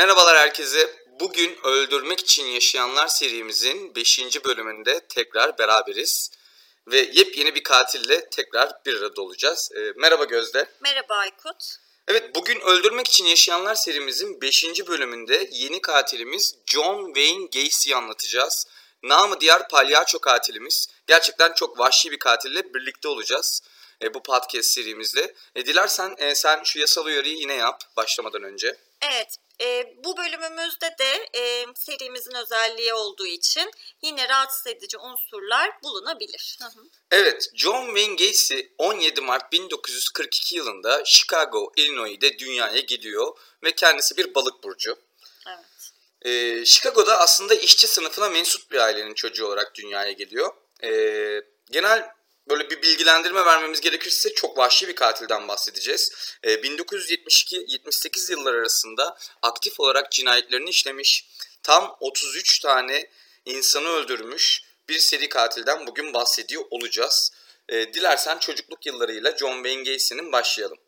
[0.00, 1.04] Merhabalar herkese.
[1.20, 4.44] Bugün Öldürmek için Yaşayanlar serimizin 5.
[4.44, 6.30] bölümünde tekrar beraberiz.
[6.86, 9.70] Ve yepyeni bir katille tekrar bir arada olacağız.
[9.76, 10.68] Ee, merhaba Gözde.
[10.80, 11.76] Merhaba Aykut.
[12.08, 14.64] Evet bugün Öldürmek için Yaşayanlar serimizin 5.
[14.88, 18.66] bölümünde yeni katilimiz John Wayne Gacy'yi anlatacağız.
[19.02, 20.88] Namı diğer palyaço katilimiz.
[21.06, 23.62] Gerçekten çok vahşi bir katille birlikte olacağız
[24.02, 25.34] e, bu podcast serimizde.
[25.54, 28.76] E, dilersen e, sen şu yasal uyarıyı yine yap başlamadan önce.
[29.02, 33.70] Evet, e, bu bölümümüzde de e, serimizin özelliği olduğu için
[34.02, 36.58] yine rahatsız edici unsurlar bulunabilir.
[36.62, 36.84] Hı hı.
[37.10, 44.34] Evet, John Wayne Gacy 17 Mart 1942 yılında Chicago, Illinois'de dünyaya geliyor ve kendisi bir
[44.34, 44.98] balık burcu.
[45.48, 45.92] Evet.
[46.22, 50.52] Ee, Chicago'da aslında işçi sınıfına mensup bir ailenin çocuğu olarak dünyaya geliyor.
[50.82, 52.10] Ee, genel
[52.50, 56.12] böyle bir bilgilendirme vermemiz gerekirse çok vahşi bir katilden bahsedeceğiz.
[56.42, 61.28] Ee, 1972-78 yıllar arasında aktif olarak cinayetlerini işlemiş,
[61.62, 63.10] tam 33 tane
[63.44, 67.32] insanı öldürmüş bir seri katilden bugün bahsediyor olacağız.
[67.68, 70.78] Ee, dilersen çocukluk yıllarıyla John Wayne Gacy'nin başlayalım.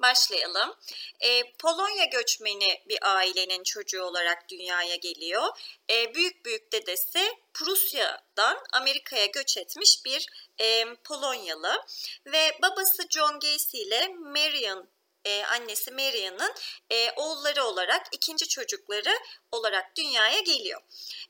[0.00, 0.74] Başlayalım.
[1.20, 5.48] E, Polonya göçmeni bir ailenin çocuğu olarak dünyaya geliyor.
[5.90, 10.26] E, büyük büyük dedesi Prusya'dan Amerika'ya göç etmiş bir
[10.60, 11.82] e, Polonyalı
[12.26, 14.88] ve babası John Gacy ile Marion
[15.24, 16.54] e, annesi Marian'ın
[16.90, 19.18] e, oğulları olarak ikinci çocukları
[19.52, 20.80] olarak dünyaya geliyor.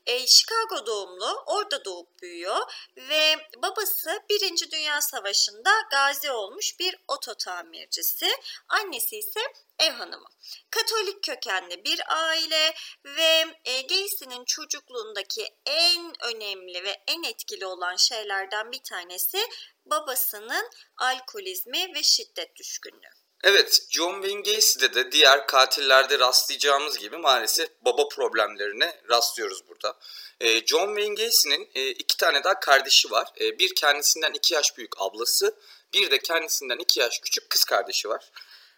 [0.05, 2.57] E, Chicago doğumlu, orada doğup büyüyor
[2.97, 8.27] ve babası Birinci Dünya Savaşı'nda gazi olmuş bir oto tamircisi.
[8.67, 9.39] Annesi ise
[9.79, 10.27] ev hanımı.
[10.69, 12.73] Katolik kökenli bir aile
[13.05, 19.37] ve e, Gacy'nin çocukluğundaki en önemli ve en etkili olan şeylerden bir tanesi
[19.85, 23.18] babasının alkolizmi ve şiddet düşkünlüğü.
[23.43, 29.97] Evet, John Wayne Gacy'de de diğer katillerde rastlayacağımız gibi maalesef baba problemlerine rastlıyoruz burada.
[30.41, 33.27] Ee, John Wayne Gacy'nin e, iki tane daha kardeşi var.
[33.41, 35.55] E, bir kendisinden iki yaş büyük ablası,
[35.93, 38.31] bir de kendisinden iki yaş küçük kız kardeşi var.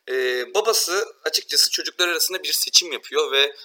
[0.10, 3.56] E, babası açıkçası çocuklar arasında bir seçim yapıyor ve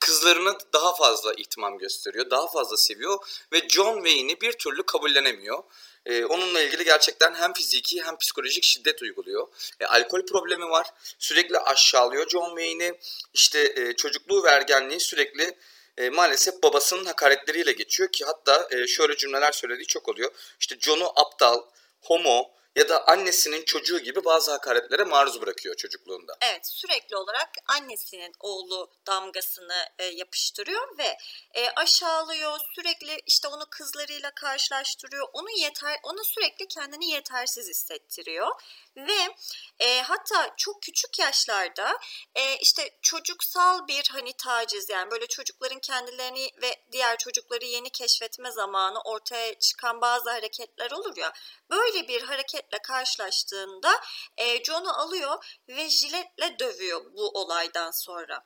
[0.00, 3.18] kızlarına daha fazla ihtimam gösteriyor, daha fazla seviyor
[3.52, 5.62] ve John Wayne'i bir türlü kabullenemiyor.
[6.06, 9.48] Ee, onunla ilgili gerçekten hem fiziki hem psikolojik şiddet uyguluyor.
[9.80, 10.86] E, alkol problemi var.
[11.18, 12.98] Sürekli aşağılıyor John Wayne'i.
[13.34, 15.58] İşte e, çocukluğu ve ergenliği sürekli
[15.98, 20.30] e, maalesef babasının hakaretleriyle geçiyor ki hatta e, şöyle cümleler söylediği çok oluyor.
[20.60, 21.62] İşte John'u aptal,
[22.00, 26.36] homo, ya da annesinin çocuğu gibi bazı hakaretlere maruz bırakıyor çocukluğunda.
[26.40, 31.16] Evet sürekli olarak annesinin oğlu damgasını e, yapıştırıyor ve
[31.54, 38.48] e, aşağılıyor sürekli işte onu kızlarıyla karşılaştırıyor onu yeter onu sürekli kendini yetersiz hissettiriyor
[38.96, 39.34] ve
[39.78, 41.98] e, hatta çok küçük yaşlarda
[42.34, 48.50] e, işte çocuksal bir hani taciz yani böyle çocukların kendilerini ve diğer çocukları yeni keşfetme
[48.50, 51.32] zamanı ortaya çıkan bazı hareketler olur ya
[51.70, 54.00] böyle bir hareketle karşılaştığında
[54.36, 58.44] e, John'u alıyor ve jiletle dövüyor bu olaydan sonra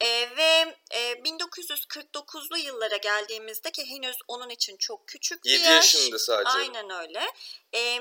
[0.00, 0.06] e,
[0.36, 5.94] ve e, 1949'lu yıllara geldiğimizde ki henüz onun için çok küçük bir 7 yaş.
[5.94, 6.50] yaşında sadece.
[6.50, 7.32] Aynen öyle.
[7.74, 8.00] E,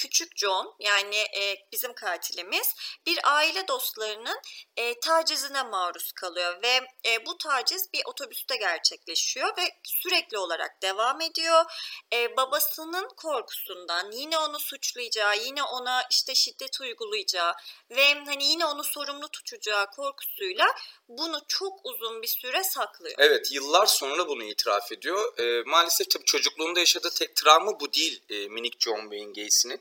[0.00, 2.74] küçük John yani e, bizim katilimiz
[3.06, 4.40] bir aile dostlarının
[4.76, 11.20] e, tacizine maruz kalıyor ve e, bu taciz bir otobüste gerçekleşiyor ve sürekli olarak devam
[11.20, 11.64] ediyor.
[12.12, 17.54] E, babasının korkusundan yine onu suçlayacağı, yine ona işte şiddet uygulayacağı
[17.90, 20.66] ve hani yine onu sorumlu tutacağı korkusuyla
[21.08, 23.14] bunu çok uzun bir süre saklıyor.
[23.18, 25.38] Evet yıllar sonra bunu itiraf ediyor.
[25.38, 29.80] E, maalesef tabii çocukluğunda yaşadığı tek travma bu değil e, minik John Wayne Gacy'nin.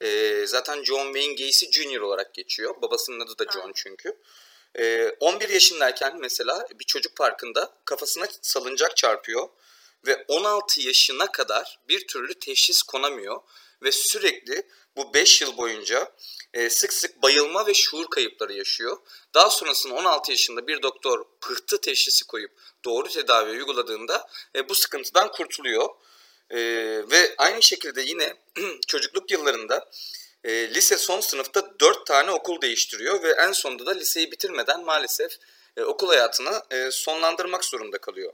[0.00, 2.00] E, zaten John Wayne Gacy Jr.
[2.00, 2.82] olarak geçiyor.
[2.82, 4.18] Babasının adı da John çünkü.
[4.78, 9.48] E, 11 yaşındayken mesela bir çocuk parkında kafasına salıncak çarpıyor.
[10.06, 13.40] Ve 16 yaşına kadar bir türlü teşhis konamıyor.
[13.82, 14.66] Ve sürekli
[14.96, 16.12] bu 5 yıl boyunca
[16.54, 18.96] e, sık sık bayılma ve şuur kayıpları yaşıyor.
[19.34, 22.52] Daha sonrasında 16 yaşında bir doktor pıhtı teşhisi koyup
[22.84, 25.88] doğru tedavi uyguladığında e, bu sıkıntıdan kurtuluyor.
[26.52, 26.58] E,
[27.10, 28.34] ve aynı şekilde yine
[28.86, 29.90] çocukluk yıllarında
[30.44, 35.32] e, lise son sınıfta 4 tane okul değiştiriyor ve en sonunda da liseyi bitirmeden maalesef
[35.76, 38.32] e, okul hayatını e, sonlandırmak zorunda kalıyor.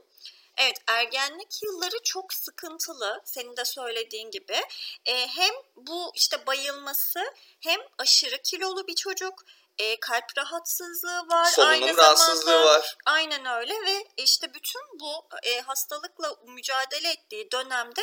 [0.57, 4.61] Evet ergenlik yılları çok sıkıntılı senin de söylediğin gibi.
[5.05, 7.19] E, hem bu işte bayılması
[7.59, 9.45] hem aşırı kilolu bir çocuk
[9.79, 11.45] e, kalp rahatsızlığı var.
[11.45, 12.97] Solunum aynı rahatsızlığı zamanda, var.
[13.05, 18.01] Aynen öyle ve işte bütün bu e, hastalıkla mücadele ettiği dönemde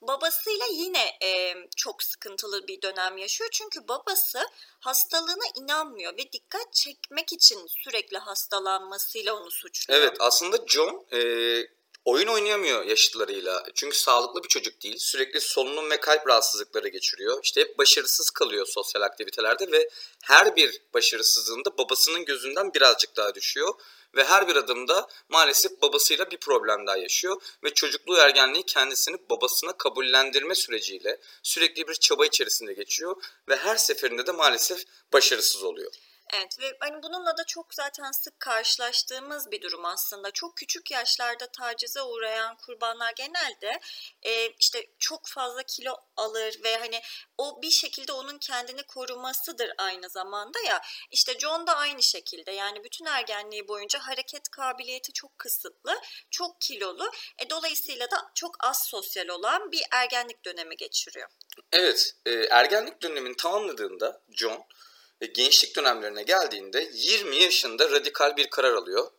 [0.00, 3.50] babasıyla yine e, çok sıkıntılı bir dönem yaşıyor.
[3.52, 4.48] Çünkü babası
[4.80, 10.00] hastalığına inanmıyor ve dikkat çekmek için sürekli hastalanmasıyla onu suçluyor.
[10.00, 11.18] Evet aslında John e,
[12.04, 13.64] oyun oynayamıyor yaşıtlarıyla.
[13.74, 14.96] Çünkü sağlıklı bir çocuk değil.
[14.98, 17.40] Sürekli solunum ve kalp rahatsızlıkları geçiriyor.
[17.42, 19.88] İşte hep başarısız kalıyor sosyal aktivitelerde ve
[20.24, 23.74] her bir başarısızlığında babasının gözünden birazcık daha düşüyor.
[24.16, 27.42] Ve her bir adımda maalesef babasıyla bir problem daha yaşıyor.
[27.64, 33.16] Ve çocukluğu ergenliği kendisini babasına kabullendirme süreciyle sürekli bir çaba içerisinde geçiyor.
[33.48, 35.92] Ve her seferinde de maalesef başarısız oluyor.
[36.34, 40.30] Evet ve hani bununla da çok zaten sık karşılaştığımız bir durum aslında.
[40.30, 43.80] Çok küçük yaşlarda tacize uğrayan kurbanlar genelde
[44.22, 47.00] e, işte çok fazla kilo alır ve hani
[47.38, 50.80] o bir şekilde onun kendini korumasıdır aynı zamanda ya.
[51.10, 57.10] İşte John da aynı şekilde yani bütün ergenliği boyunca hareket kabiliyeti çok kısıtlı, çok kilolu.
[57.38, 61.28] E, dolayısıyla da çok az sosyal olan bir ergenlik dönemi geçiriyor.
[61.72, 64.64] Evet, e, ergenlik dönemini tamamladığında John
[65.26, 69.10] gençlik dönemlerine geldiğinde 20 yaşında radikal bir karar alıyor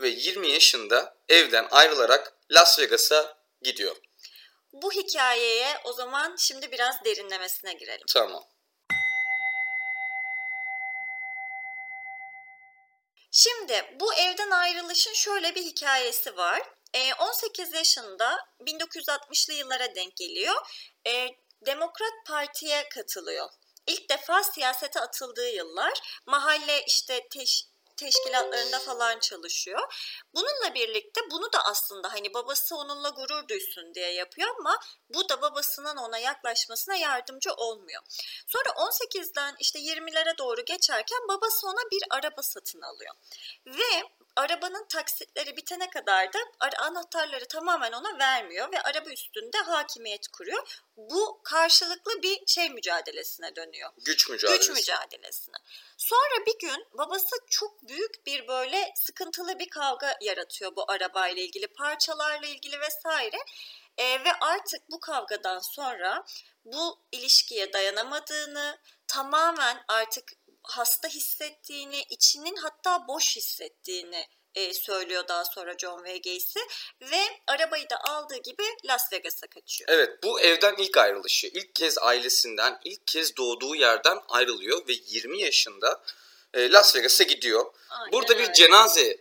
[0.00, 3.96] ve 20 yaşında evden ayrılarak Las Vegas'a gidiyor.
[4.72, 8.06] Bu hikayeye o zaman şimdi biraz derinlemesine girelim.
[8.08, 8.44] Tamam.
[13.30, 16.62] Şimdi bu evden ayrılışın şöyle bir hikayesi var.
[17.18, 20.54] 18 yaşında 1960'lı yıllara denk geliyor.
[21.66, 23.48] Demokrat Parti'ye katılıyor.
[23.88, 27.64] İlk defa siyasete atıldığı yıllar mahalle işte teş,
[27.96, 29.80] teşkilatlarında falan çalışıyor.
[30.34, 34.76] Bununla birlikte bunu da aslında hani babası onunla gurur duysun diye yapıyor ama
[35.08, 38.02] bu da babasının ona yaklaşmasına yardımcı olmuyor.
[38.46, 43.14] Sonra 18'den işte 20'lere doğru geçerken babası ona bir araba satın alıyor.
[43.66, 44.02] Ve
[44.38, 46.38] arabanın taksitleri bitene kadar da
[46.78, 50.82] anahtarları tamamen ona vermiyor ve araba üstünde hakimiyet kuruyor.
[50.96, 53.90] Bu karşılıklı bir şey mücadelesine dönüyor.
[54.04, 54.68] Güç mücadelesi.
[54.68, 55.56] Güç mücadelesine.
[55.96, 61.66] Sonra bir gün babası çok büyük bir böyle sıkıntılı bir kavga yaratıyor bu arabayla ilgili,
[61.66, 63.36] parçalarla ilgili vesaire.
[63.98, 66.24] E, ve artık bu kavgadan sonra
[66.64, 70.32] bu ilişkiye dayanamadığını, tamamen artık
[70.68, 76.58] hasta hissettiğini, içinin hatta boş hissettiğini e, söylüyor daha sonra John Wayne Gacy
[77.00, 79.90] ve arabayı da aldığı gibi Las Vegas'a kaçıyor.
[79.92, 81.46] Evet bu evden ilk ayrılışı.
[81.46, 86.02] İlk kez ailesinden, ilk kez doğduğu yerden ayrılıyor ve 20 yaşında
[86.54, 87.74] e, Las Vegas'a gidiyor.
[87.90, 88.52] Aynen Burada bir öyle.
[88.52, 89.20] cenaze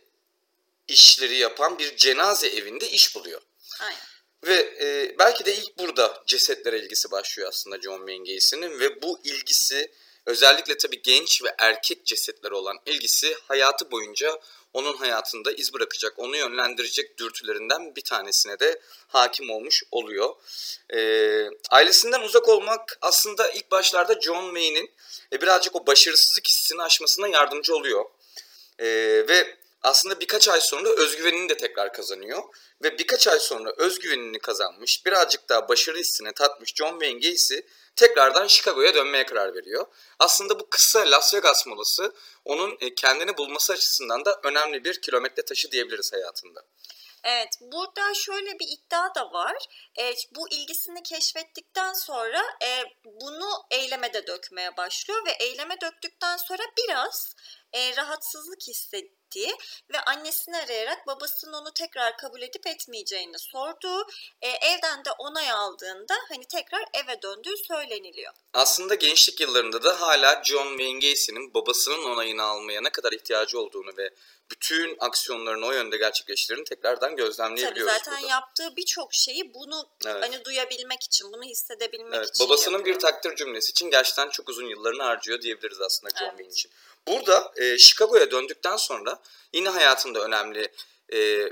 [0.87, 3.41] işleri yapan bir cenaze evinde iş buluyor.
[3.79, 3.99] Aynen.
[4.43, 9.19] Ve e, belki de ilk burada cesetlere ilgisi başlıyor aslında John Wayne Gacy'nin ve bu
[9.23, 9.91] ilgisi
[10.27, 14.39] özellikle tabii genç ve erkek cesetlere olan ilgisi hayatı boyunca
[14.73, 20.35] onun hayatında iz bırakacak, onu yönlendirecek dürtülerinden bir tanesine de hakim olmuş oluyor.
[20.93, 20.99] E,
[21.69, 24.91] ailesinden uzak olmak aslında ilk başlarda John Wayne'in
[25.33, 28.05] e, birazcık o başarısızlık hissini aşmasına yardımcı oluyor.
[28.79, 28.87] E,
[29.27, 32.43] ve aslında birkaç ay sonra özgüvenini de tekrar kazanıyor.
[32.83, 37.55] Ve birkaç ay sonra özgüvenini kazanmış, birazcık daha başarı hissini tatmış John Wayne Gacy
[37.97, 39.85] tekrardan Chicago'ya dönmeye karar veriyor.
[40.19, 42.13] Aslında bu kısa Las Vegas molası
[42.45, 46.63] onun e, kendini bulması açısından da önemli bir kilometre taşı diyebiliriz hayatında.
[47.23, 49.55] Evet, burada şöyle bir iddia da var.
[49.99, 56.63] E, bu ilgisini keşfettikten sonra e, bunu eyleme de dökmeye başlıyor ve eyleme döktükten sonra
[56.77, 57.35] biraz
[57.77, 59.55] e, rahatsızlık hissettiği
[59.93, 64.01] ve annesini arayarak babasının onu tekrar kabul edip etmeyeceğini sorduğu,
[64.41, 68.33] e, evden de onay aldığında hani tekrar eve döndüğü söyleniliyor.
[68.53, 73.97] Aslında gençlik yıllarında da hala John Wayne Gacy'nin babasının onayını almaya ne kadar ihtiyacı olduğunu
[73.97, 74.09] ve
[74.51, 78.27] bütün aksiyonlarını o yönde gerçekleştirdiğini tekrardan Tabii gözlemleyebiliyoruz zaten burada.
[78.31, 80.23] yaptığı birçok şeyi bunu Evet.
[80.23, 83.11] hani duyabilmek için, bunu hissedebilmek Evet, için babasının bir yapıyor.
[83.11, 86.31] takdir cümlesi için gerçekten çok uzun yıllarını harcıyor diyebiliriz aslında John Evet.
[86.37, 86.71] Wayne için.
[87.07, 89.19] Burada e, Chicago'ya döndükten sonra
[89.53, 90.71] yine hayatında önemli
[91.13, 91.49] e,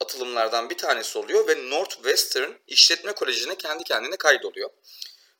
[0.00, 4.70] atılımlardan bir tanesi oluyor ve Northwestern İşletme Koleji'ne kendi kendine kaydoluyor.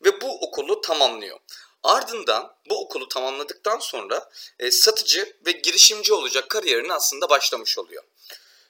[0.05, 1.39] Ve bu okulu tamamlıyor.
[1.83, 8.03] Ardından bu okulu tamamladıktan sonra e, satıcı ve girişimci olacak kariyerine aslında başlamış oluyor.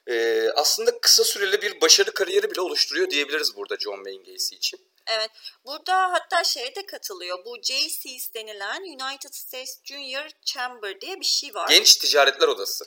[0.09, 4.81] E, aslında kısa süreli bir başarı kariyeri bile oluşturuyor diyebiliriz burada John Wayne Gacy için.
[5.07, 5.31] Evet.
[5.65, 7.45] Burada hatta şeye de katılıyor.
[7.45, 11.69] Bu JCS denilen United States Junior Chamber diye bir şey var.
[11.69, 12.85] Genç Ticaretler Odası.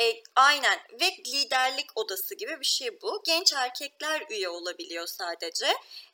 [0.00, 3.22] E, aynen ve liderlik odası gibi bir şey bu.
[3.26, 5.66] Genç erkekler üye olabiliyor sadece.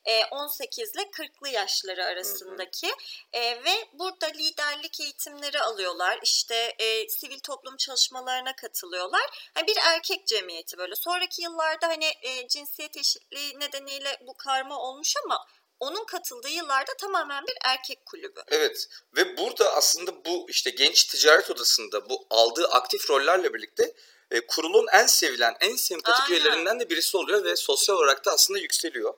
[0.05, 2.87] E, 18 ile 40'lı yaşları arasındaki
[3.33, 6.19] E, ve burada liderlik eğitimleri alıyorlar.
[6.23, 9.51] İşte e, sivil toplum çalışmalarına katılıyorlar.
[9.57, 10.95] Yani bir erkek cemiyeti böyle.
[10.95, 15.45] Sonraki yıllarda hani e, cinsiyet eşitliği nedeniyle bu karma olmuş ama
[15.79, 18.41] onun katıldığı yıllarda tamamen bir erkek kulübü.
[18.47, 23.93] Evet ve burada aslında bu işte genç ticaret odasında bu aldığı aktif rollerle birlikte
[24.31, 26.33] e, kurulun en sevilen, en sempatik Aynen.
[26.33, 29.13] üyelerinden de birisi oluyor ve sosyal olarak da aslında yükseliyor.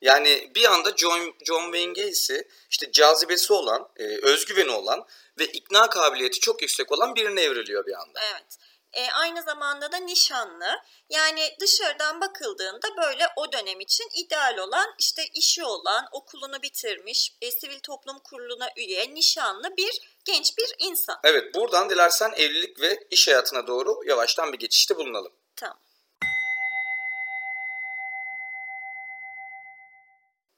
[0.00, 2.36] Yani bir anda John, John Wayne Gacy
[2.70, 5.06] işte cazibesi olan, e, özgüveni olan
[5.38, 8.20] ve ikna kabiliyeti çok yüksek olan birine evriliyor bir anda.
[8.32, 8.58] Evet.
[8.92, 10.80] E, aynı zamanda da nişanlı.
[11.10, 17.50] Yani dışarıdan bakıldığında böyle o dönem için ideal olan işte işi olan, okulunu bitirmiş, e,
[17.50, 21.20] sivil toplum kuruluna üye, nişanlı bir genç bir insan.
[21.24, 25.32] Evet buradan dilersen evlilik ve iş hayatına doğru yavaştan bir geçişte bulunalım.
[25.56, 25.78] Tamam.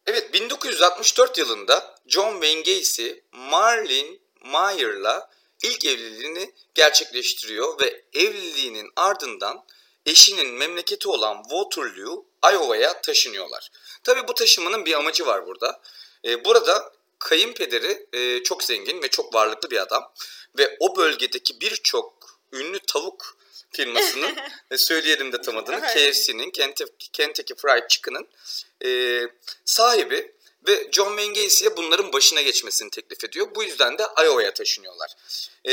[0.07, 5.31] Evet 1964 yılında John Wayne Gacy Marlene Mayer'la
[5.63, 9.65] ilk evliliğini gerçekleştiriyor ve evliliğinin ardından
[10.07, 13.71] eşinin memleketi olan Waterloo, Iowa'ya taşınıyorlar.
[14.05, 15.81] Tabi bu taşımanın bir amacı var burada.
[16.25, 20.13] Ee, burada kayınpederi e, çok zengin ve çok varlıklı bir adam
[20.59, 23.37] ve o bölgedeki birçok ünlü tavuk
[23.73, 24.37] firmasının
[24.71, 25.81] e, söyleyelim de tam adını.
[25.81, 28.29] KFC'nin Kentucky, Kentucky Fried Chicken'ın
[28.85, 29.21] e,
[29.65, 30.33] sahibi
[30.67, 33.49] ve John Wayne Gacy'ye bunların başına geçmesini teklif ediyor.
[33.55, 35.11] Bu yüzden de Iowa'ya taşınıyorlar.
[35.65, 35.73] E,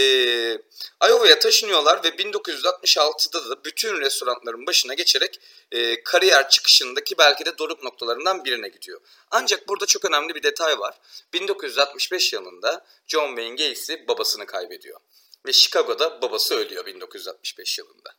[1.10, 5.40] Iowa'ya taşınıyorlar ve 1966'da da bütün restoranların başına geçerek
[5.72, 9.02] e, kariyer çıkışındaki belki de doruk noktalarından birine gidiyor.
[9.32, 11.00] Ancak burada çok önemli bir detay var.
[11.34, 15.00] 1965 yılında John Wayne Gacy babasını kaybediyor.
[15.46, 18.16] Ve Chicago'da babası ölüyor 1965 yılında.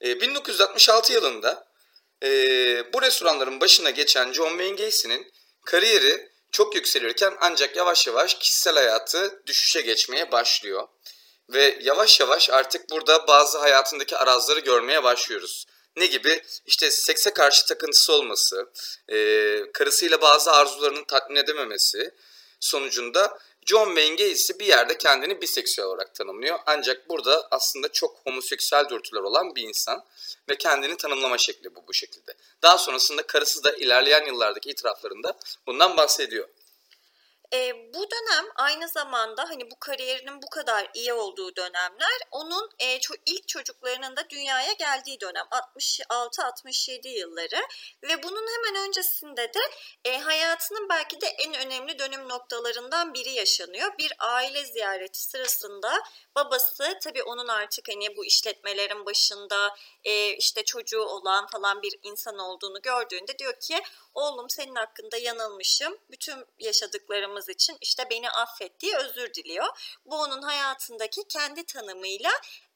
[0.00, 1.66] E, 1966 yılında
[2.22, 2.28] e,
[2.92, 5.32] bu restoranların başına geçen John Wayne Gacy'nin
[5.64, 10.88] kariyeri çok yükselirken ancak yavaş yavaş kişisel hayatı düşüşe geçmeye başlıyor.
[11.48, 15.66] Ve yavaş yavaş artık burada bazı hayatındaki arazları görmeye başlıyoruz.
[15.96, 16.42] Ne gibi?
[16.66, 18.70] İşte sekse karşı takıntısı olması,
[19.08, 22.14] e, karısıyla bazı arzularını tatmin edememesi
[22.60, 26.58] sonucunda John Wayne Gacy bir yerde kendini biseksüel olarak tanımlıyor.
[26.66, 30.04] Ancak burada aslında çok homoseksüel dürtüler olan bir insan
[30.48, 32.34] ve kendini tanımlama şekli bu bu şekilde.
[32.62, 36.48] Daha sonrasında karısı da ilerleyen yıllardaki itiraflarında bundan bahsediyor.
[37.54, 42.96] E, bu dönem aynı zamanda hani bu kariyerinin bu kadar iyi olduğu dönemler onun e,
[42.96, 47.62] ço- ilk çocuklarının da dünyaya geldiği dönem 66-67 yılları
[48.02, 49.60] ve bunun hemen öncesinde de
[50.04, 53.98] e, hayatının belki de en önemli dönüm noktalarından biri yaşanıyor.
[53.98, 56.02] Bir aile ziyareti sırasında
[56.36, 62.38] babası tabii onun artık hani bu işletmelerin başında e, işte çocuğu olan falan bir insan
[62.38, 63.82] olduğunu gördüğünde diyor ki
[64.14, 65.98] oğlum senin hakkında yanılmışım.
[66.10, 69.66] Bütün yaşadıklarımız için işte beni affet diye özür diliyor.
[70.06, 72.30] Bu onun hayatındaki kendi tanımıyla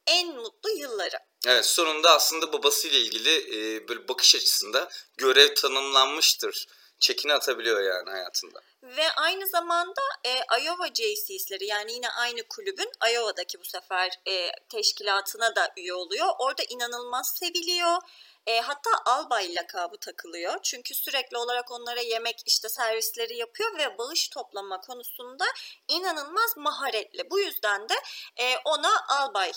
[0.07, 1.17] en mutlu yılları.
[1.47, 6.67] Evet sonunda aslında babasıyla ilgili e, böyle bakış açısında görev tanımlanmıştır.
[7.01, 8.61] Çekini atabiliyor yani hayatında.
[8.83, 15.57] Ve aynı zamanda e, Iowa JC's'leri yani yine aynı kulübün Iowa'daki bu sefer e, teşkilatına
[15.57, 16.27] da üye oluyor.
[16.39, 17.99] Orada inanılmaz seviliyor.
[18.47, 20.59] E, hatta albay lakabı takılıyor.
[20.63, 25.45] Çünkü sürekli olarak onlara yemek işte servisleri yapıyor ve bağış toplama konusunda
[25.89, 27.31] inanılmaz maharetli.
[27.31, 27.95] Bu yüzden de
[28.37, 29.53] e, ona albay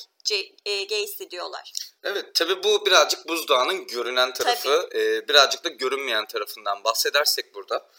[0.65, 1.71] e, Gacy diyorlar.
[2.03, 7.89] Evet tabi bu birazcık buzdağının görünen tarafı, e, birazcık da görünmeyen tarafından bahsedersek burada.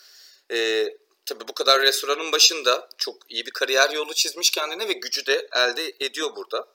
[0.53, 0.89] E,
[1.27, 5.49] tabi bu kadar restoranın başında çok iyi bir kariyer yolu çizmiş kendine ve gücü de
[5.57, 6.69] elde ediyor burada.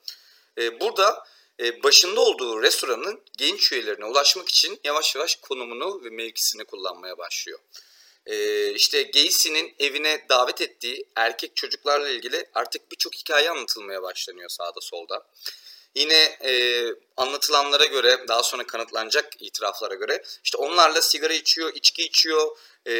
[0.57, 1.25] E, burada
[1.60, 7.60] başında olduğu restoranın genç üyelerine ulaşmak için yavaş yavaş konumunu ve mevkisini kullanmaya başlıyor.
[8.26, 14.82] E, işte Gacy'nin evine davet ettiği erkek çocuklarla ilgili artık birçok hikaye anlatılmaya başlanıyor sağda
[14.82, 15.28] solda.
[15.96, 16.86] Yine e,
[17.18, 22.92] anlatılanlara göre daha sonra kanıtlanacak itiraflara göre işte onlarla sigara içiyor, içki içiyor, e,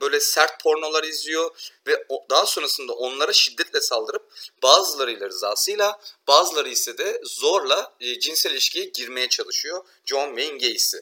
[0.00, 1.50] böyle sert pornolar izliyor
[1.86, 4.22] ve o, daha sonrasında onlara şiddetle saldırıp
[4.62, 10.96] bazılarıyla rızasıyla bazıları ise de zorla e, cinsel ilişkiye girmeye çalışıyor John Wayne Gacy.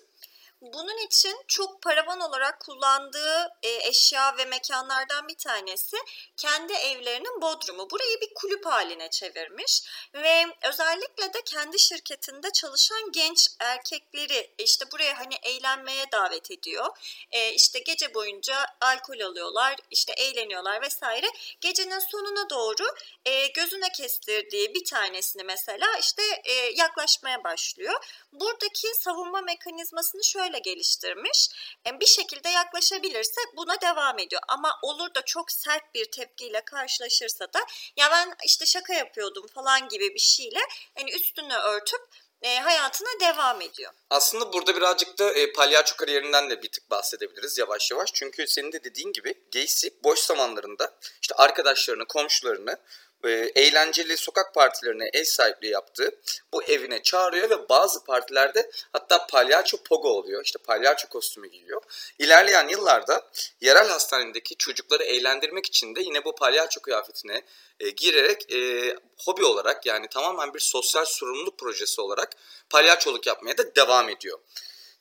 [0.62, 5.96] Bunun için çok paravan olarak kullandığı e, eşya ve mekanlardan bir tanesi
[6.36, 7.90] kendi evlerinin bodrumu.
[7.90, 9.82] Burayı bir kulüp haline çevirmiş
[10.14, 16.86] ve özellikle de kendi şirketinde çalışan genç erkekleri işte buraya hani eğlenmeye davet ediyor.
[17.30, 21.26] E, işte gece boyunca alkol alıyorlar, işte eğleniyorlar vesaire.
[21.60, 22.84] Gecenin sonuna doğru
[23.24, 28.04] e, gözüne kestirdiği bir tanesini mesela işte e, yaklaşmaya başlıyor.
[28.32, 31.48] Buradaki savunma mekanizmasını şöyle geliştirmiş.
[31.86, 34.42] E, bir şekilde yaklaşabilirse buna devam ediyor.
[34.48, 37.60] Ama olur da çok sert bir tepkiyle karşılaşırsa da
[37.96, 40.60] ya ben işte şaka yapıyordum falan gibi bir şeyle
[40.94, 42.00] hani üstünü örtüp
[42.42, 43.92] e, hayatına devam ediyor.
[44.10, 48.10] Aslında burada birazcık da e, palyaço kariyerinden de bir tık bahsedebiliriz yavaş yavaş.
[48.14, 52.76] Çünkü senin de dediğin gibi Gacy boş zamanlarında işte arkadaşlarını, komşularını
[53.24, 56.10] e, eğlenceli sokak partilerine ev sahipliği yaptığı
[56.52, 60.44] bu evine çağırıyor ve bazı partilerde hatta palyaço pogo oluyor.
[60.44, 61.82] İşte palyaço kostümü giyiyor.
[62.18, 67.42] İlerleyen yıllarda yerel hastanedeki çocukları eğlendirmek için de yine bu palyaço kıyafetine
[67.80, 72.30] e, girerek e, hobi olarak yani tamamen bir sosyal sorumluluk projesi olarak
[72.70, 74.38] palyaçoluk yapmaya da devam ediyor.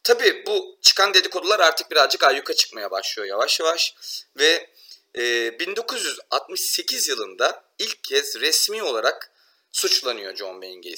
[0.03, 3.95] Tabii bu çıkan dedikodular artık birazcık ayyuka çıkmaya başlıyor yavaş yavaş
[4.39, 4.69] ve
[5.17, 9.31] e, 1968 yılında ilk kez resmi olarak
[9.71, 10.95] suçlanıyor John Wayne.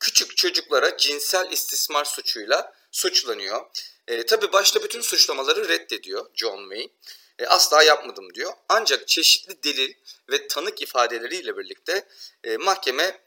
[0.00, 3.66] Küçük çocuklara cinsel istismar suçuyla suçlanıyor.
[4.08, 6.90] E, tabii başta bütün suçlamaları reddediyor John Wayne.
[7.38, 8.52] E, asla yapmadım diyor.
[8.68, 9.94] Ancak çeşitli delil
[10.30, 12.08] ve tanık ifadeleriyle birlikte
[12.44, 13.20] e, mahkeme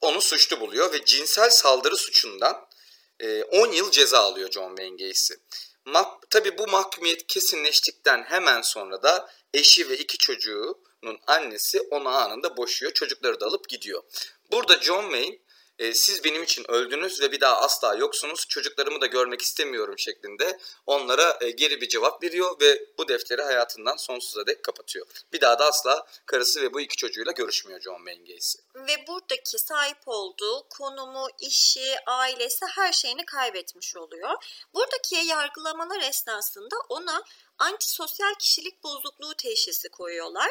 [0.00, 2.68] onu suçlu buluyor ve cinsel saldırı suçundan
[3.20, 5.12] e, 10 yıl ceza alıyor John Wayne.
[6.30, 12.92] Tabii bu mahkumiyet kesinleştikten hemen sonra da eşi ve iki çocuğunun annesi onu anında boşuyor.
[12.92, 14.02] Çocukları da alıp gidiyor.
[14.52, 15.38] Burada John Wayne
[15.78, 18.46] e, siz benim için öldünüz ve bir daha asla yoksunuz.
[18.48, 23.96] Çocuklarımı da görmek istemiyorum şeklinde onlara e, geri bir cevap veriyor ve bu defteri hayatından
[23.96, 25.06] sonsuza dek kapatıyor.
[25.32, 28.18] Bir daha da asla karısı ve bu iki çocuğuyla görüşmüyor John Wayne.
[28.74, 34.30] Ve buradaki sahip olduğu konumu, işi, ailesi her şeyini kaybetmiş oluyor.
[34.74, 37.24] Buradaki yargılamalar esnasında ona
[37.58, 40.50] antisosyal kişilik bozukluğu teşhisi koyuyorlar.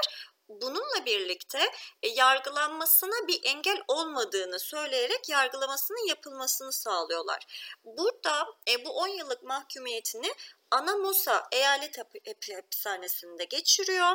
[0.49, 1.71] Bununla birlikte
[2.03, 7.45] e, yargılanmasına bir engel olmadığını söyleyerek yargılamasının yapılmasını sağlıyorlar.
[7.83, 10.33] Burada e, bu 10 yıllık mahkumiyetini
[10.71, 14.13] Anamosa Eyalet Hap- Hapishanesi'nde geçiriyor.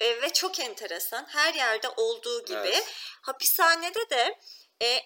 [0.00, 2.94] E, ve çok enteresan her yerde olduğu gibi Evet.
[3.22, 4.38] hapishanede de
[4.82, 4.98] e,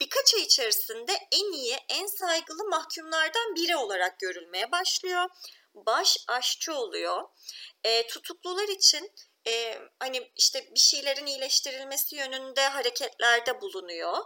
[0.00, 5.28] birkaç ay içerisinde en iyi, en saygılı mahkumlardan biri olarak görülmeye başlıyor.
[5.74, 7.22] Baş aşçı oluyor.
[7.84, 9.12] E, tutuklular için
[9.46, 14.18] e, hani işte bir şeylerin iyileştirilmesi yönünde hareketlerde bulunuyor.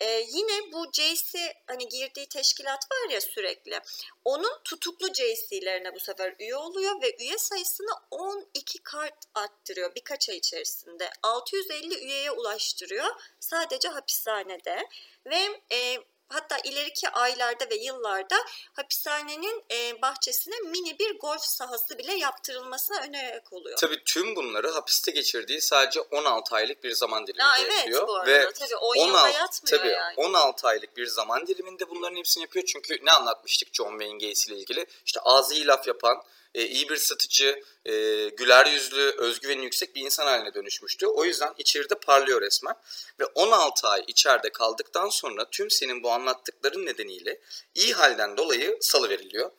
[0.00, 3.80] E, yine bu JC hani girdiği teşkilat var ya sürekli.
[4.24, 10.36] Onun tutuklu JC'lerine bu sefer üye oluyor ve üye sayısını 12 kart arttırıyor birkaç ay
[10.36, 11.10] içerisinde.
[11.22, 13.06] 650 üyeye ulaştırıyor
[13.40, 14.88] sadece hapishanede
[15.26, 15.98] ve e,
[16.28, 18.36] hatta ileriki aylarda ve yıllarda
[18.72, 23.78] hapishanenin e, bahçesine mini bir golf sahası bile yaptırılmasına önererek oluyor.
[23.78, 28.08] Tabii tüm bunları hapiste geçirdiği sadece 16 aylık bir zaman diliminde Aa, evet yapıyor.
[28.08, 30.14] bu arada Ve tabii 10 yılda 16, yatmıyor tabii, yani.
[30.16, 32.64] 16 aylık bir zaman diliminde bunların hepsini yapıyor.
[32.66, 34.86] Çünkü ne anlatmıştık John Wayne Gacy ile ilgili?
[35.06, 36.22] İşte ağzı laf yapan,
[36.54, 37.92] e, iyi bir satıcı, e,
[38.28, 41.06] güler yüzlü, özgüveni yüksek bir insan haline dönüşmüştü.
[41.06, 42.74] O yüzden içeride parlıyor resmen.
[43.20, 47.40] Ve 16 ay içeride kaldıktan sonra tüm senin bu anlattıkların nedeniyle
[47.74, 49.50] iyi halden dolayı salı veriliyor.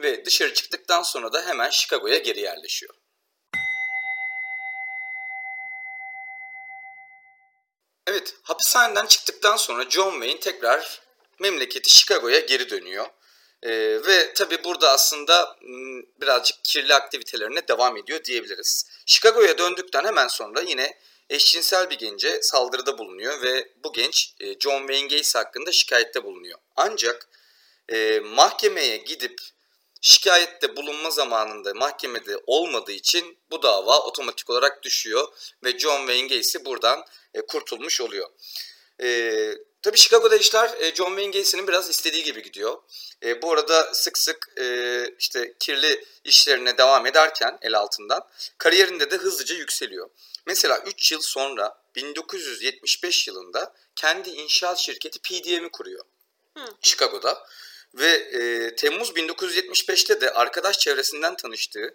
[0.00, 2.94] Ve dışarı çıktıktan sonra da hemen Chicago'ya geri yerleşiyor.
[8.06, 11.00] Evet, hapishaneden çıktıktan sonra John Wayne tekrar
[11.40, 13.06] memleketi Chicago'ya geri dönüyor.
[13.64, 13.70] Ee,
[14.06, 15.56] ve tabi burada aslında
[16.20, 18.86] birazcık kirli aktivitelerine devam ediyor diyebiliriz.
[19.06, 20.98] Chicago'ya döndükten hemen sonra yine
[21.30, 26.58] eşcinsel bir gence saldırıda bulunuyor ve bu genç e, John Wayne Gacy hakkında şikayette bulunuyor.
[26.76, 27.28] Ancak
[27.92, 29.40] e, mahkemeye gidip
[30.00, 35.28] şikayette bulunma zamanında mahkemede olmadığı için bu dava otomatik olarak düşüyor
[35.64, 38.28] ve John Wayne Gacy buradan e, kurtulmuş oluyor.
[39.02, 39.08] E,
[39.84, 42.78] tabii Chicago'da işler e, John Wayne Gacy'nin biraz istediği gibi gidiyor.
[43.22, 49.16] E, bu arada sık sık e, işte kirli işlerine devam ederken el altından kariyerinde de
[49.16, 50.10] hızlıca yükseliyor.
[50.46, 56.04] Mesela 3 yıl sonra 1975 yılında kendi inşaat şirketi PDM'i kuruyor.
[56.56, 56.64] Hı.
[56.82, 57.46] Chicago'da
[57.94, 61.94] ve e, Temmuz 1975'te de arkadaş çevresinden tanıştığı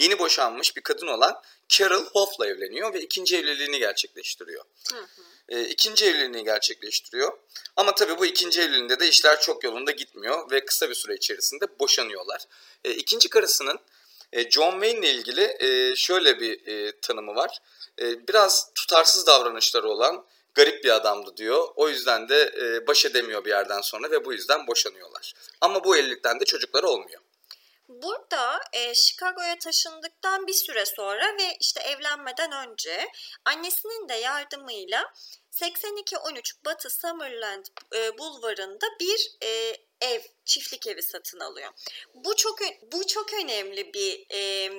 [0.00, 4.64] yeni boşanmış bir kadın olan Carol Hoff'la evleniyor ve ikinci evliliğini gerçekleştiriyor.
[4.92, 5.22] Hı hı.
[5.48, 7.38] E, ikinci evliliğini gerçekleştiriyor.
[7.76, 11.64] Ama tabii bu ikinci evliliğinde de işler çok yolunda gitmiyor ve kısa bir süre içerisinde
[11.80, 12.44] boşanıyorlar.
[12.84, 13.78] E, ikinci karısının
[14.32, 17.58] e, John Wayne ile ilgili e, şöyle bir e, tanımı var.
[17.98, 21.68] E, biraz tutarsız davranışları olan garip bir adamdı diyor.
[21.76, 25.32] O yüzden de e, baş edemiyor bir yerden sonra ve bu yüzden boşanıyorlar.
[25.60, 27.20] Ama bu evlilikten de çocukları olmuyor.
[27.90, 33.08] Burada e, Chicago'ya taşındıktan bir süre sonra ve işte evlenmeden önce
[33.44, 35.12] annesinin de yardımıyla
[35.50, 41.72] 8213 Batı Summerland e, bulvarında bir e, ev, çiftlik evi satın alıyor.
[42.14, 42.58] Bu çok
[42.92, 44.70] bu çok önemli bir e,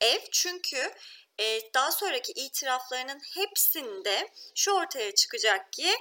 [0.00, 0.94] ev çünkü
[1.38, 5.94] e, daha sonraki itiraflarının hepsinde şu ortaya çıkacak ki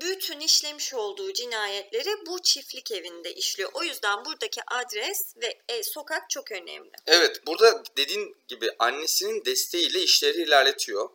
[0.00, 3.70] bütün işlemiş olduğu cinayetleri bu çiftlik evinde işliyor.
[3.74, 6.90] O yüzden buradaki adres ve e, sokak çok önemli.
[7.06, 11.10] Evet, burada dediğin gibi annesinin desteğiyle işleri ilerletiyor.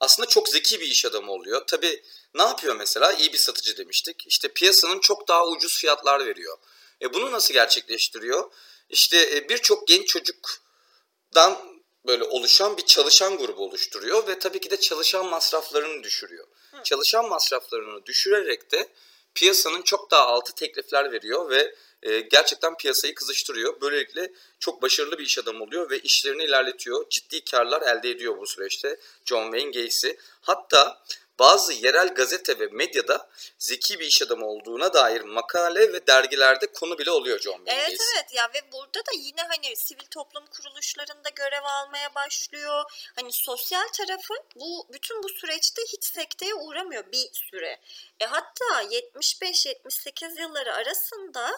[0.00, 1.66] Aslında çok zeki bir iş adamı oluyor.
[1.66, 2.02] Tabi
[2.34, 3.12] ne yapıyor mesela?
[3.12, 4.26] İyi bir satıcı demiştik.
[4.26, 6.58] İşte piyasanın çok daha ucuz fiyatlar veriyor.
[7.02, 8.52] E bunu nasıl gerçekleştiriyor?
[8.88, 14.80] İşte e, birçok genç çocuktan böyle oluşan bir çalışan grubu oluşturuyor ve tabii ki de
[14.80, 16.46] çalışan masraflarını düşürüyor.
[16.82, 18.88] Çalışan masraflarını düşürerek de
[19.34, 23.80] piyasanın çok daha altı teklifler veriyor ve e, gerçekten piyasayı kızıştırıyor.
[23.80, 27.08] Böylelikle çok başarılı bir iş adamı oluyor ve işlerini ilerletiyor.
[27.10, 30.08] Ciddi karlar elde ediyor bu süreçte John Wayne Gacy.
[30.40, 31.02] Hatta
[31.38, 33.30] bazı yerel gazete ve medyada
[33.64, 37.74] zeki bir iş adamı olduğuna dair makale ve dergilerde konu bile oluyor John Mendes.
[37.88, 42.84] Evet evet ya ve burada da yine hani sivil toplum kuruluşlarında görev almaya başlıyor.
[43.16, 47.80] Hani sosyal tarafı bu bütün bu süreçte hiç sekteye uğramıyor bir süre.
[48.20, 51.50] E, hatta 75-78 yılları arasında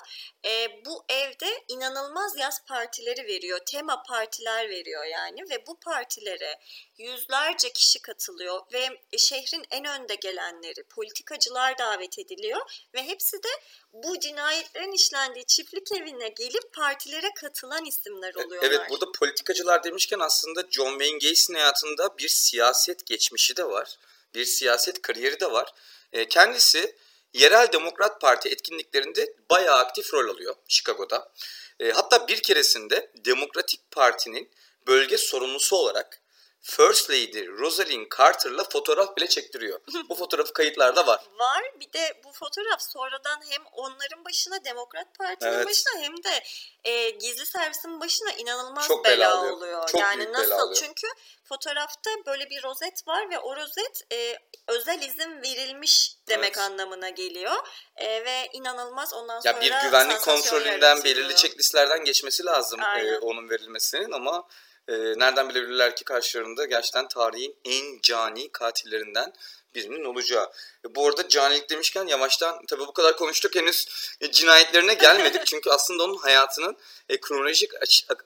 [0.45, 3.59] e, bu evde inanılmaz yaz partileri veriyor.
[3.59, 6.59] Tema partiler veriyor yani ve bu partilere
[6.99, 8.89] yüzlerce kişi katılıyor ve
[9.19, 12.61] şehrin en önde gelenleri, politikacılar davet ediliyor
[12.95, 13.49] ve hepsi de
[13.93, 18.71] bu cinayetlerin işlendiği çiftlik evine gelip partilere katılan isimler e, oluyorlar.
[18.71, 23.99] Evet burada politikacılar demişken aslında John Wayne Gacy'nin hayatında bir siyaset geçmişi de var.
[24.35, 25.73] Bir siyaset kariyeri de var.
[26.13, 26.97] E, kendisi
[27.33, 31.33] yerel Demokrat Parti etkinliklerinde bayağı aktif rol alıyor Chicago'da.
[31.81, 34.51] E, hatta bir keresinde Demokratik Parti'nin
[34.87, 36.23] bölge sorumlusu olarak
[36.67, 39.81] First Lady Rosalind Carter'la fotoğraf bile çektiriyor.
[40.09, 41.21] bu fotoğrafı kayıtlarda var.
[41.39, 41.63] Var.
[41.81, 45.67] Bir de bu fotoğraf sonradan hem onların başına Demokrat Parti'nin evet.
[45.67, 46.43] başına hem de
[46.85, 49.57] e, gizli servisin başına inanılmaz Çok bela, bela oluyor.
[49.57, 49.89] oluyor.
[49.89, 50.51] Çok yani nasıl?
[50.51, 50.83] Bela oluyor.
[50.83, 51.07] Çünkü
[51.45, 56.59] fotoğrafta böyle bir rozet var ve o rozet e, özel izin verilmiş demek evet.
[56.59, 57.57] anlamına geliyor.
[57.97, 63.51] E, ve inanılmaz ondan sonra Ya bir güvenlik kontrolünden belirli checklistlerden geçmesi lazım e, onun
[63.51, 64.49] verilmesinin ama
[64.89, 69.33] e, nereden bilebilirler ki karşılarında gerçekten tarihin en cani katillerinden
[69.77, 70.45] birinin olacağı.
[70.87, 73.89] E, bu arada canilik demişken yavaştan tabi bu kadar konuştuk henüz
[74.21, 75.43] e, cinayetlerine gelmedik.
[75.47, 76.77] Çünkü aslında onun hayatının
[77.09, 77.71] e, kronolojik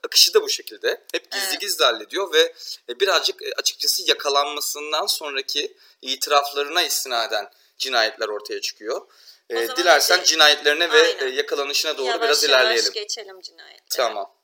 [0.05, 0.89] akışı da bu şekilde.
[1.13, 1.61] Hep gizli evet.
[1.61, 2.55] gizli hallediyor ve
[2.89, 9.07] e, birazcık e, açıkçası yakalanmasından sonraki itiraflarına istinaden cinayetler ortaya çıkıyor.
[9.51, 12.85] E, dilersen hadi, cinayetlerine ve e, yakalanışına doğru yavaş biraz ilerleyelim.
[12.85, 13.87] Yavaş geçelim cinayetlere.
[13.91, 14.40] Tamam.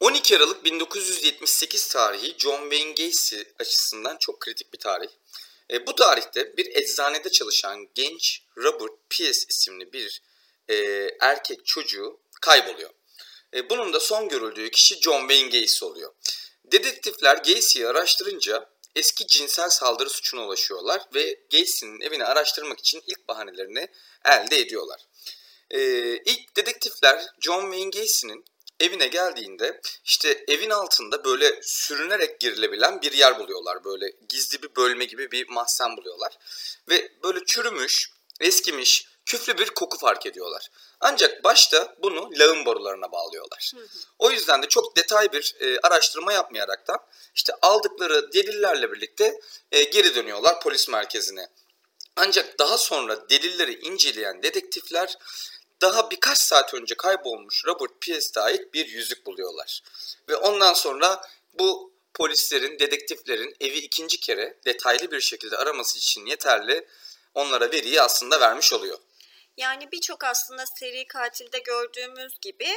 [0.00, 5.08] 12 Aralık 1978 tarihi John Wayne Gacy açısından çok kritik bir tarih.
[5.70, 10.22] E, bu tarihte bir eczanede çalışan genç Robert Pierce isimli bir
[10.68, 10.76] e,
[11.20, 12.90] erkek çocuğu kayboluyor.
[13.54, 16.14] E, bunun da son görüldüğü kişi John Wayne Gacy oluyor.
[16.64, 23.88] Dedektifler Gacy'yi araştırınca eski cinsel saldırı suçuna ulaşıyorlar ve Gacy'nin evini araştırmak için ilk bahanelerini
[24.24, 25.00] elde ediyorlar.
[25.70, 25.80] E,
[26.16, 28.44] ilk dedektifler John Wayne Gacy'nin
[28.80, 33.84] evine geldiğinde işte evin altında böyle sürünerek girilebilen bir yer buluyorlar.
[33.84, 36.38] Böyle gizli bir bölme gibi bir mahzen buluyorlar.
[36.88, 38.10] Ve böyle çürümüş,
[38.40, 40.70] eskimiş, küflü bir koku fark ediyorlar.
[41.00, 43.72] Ancak başta bunu lağım borularına bağlıyorlar.
[44.18, 46.98] O yüzden de çok detay bir e, araştırma yapmayaraktan
[47.34, 49.40] işte aldıkları delillerle birlikte
[49.72, 51.48] e, geri dönüyorlar polis merkezine.
[52.16, 55.18] Ancak daha sonra delilleri inceleyen dedektifler
[55.80, 59.82] daha birkaç saat önce kaybolmuş Robert Pierce'e ait bir yüzük buluyorlar.
[60.28, 61.22] Ve ondan sonra
[61.54, 66.86] bu polislerin, dedektiflerin evi ikinci kere detaylı bir şekilde araması için yeterli
[67.34, 68.98] onlara veriyi aslında vermiş oluyor.
[69.56, 72.68] Yani birçok aslında seri katilde gördüğümüz gibi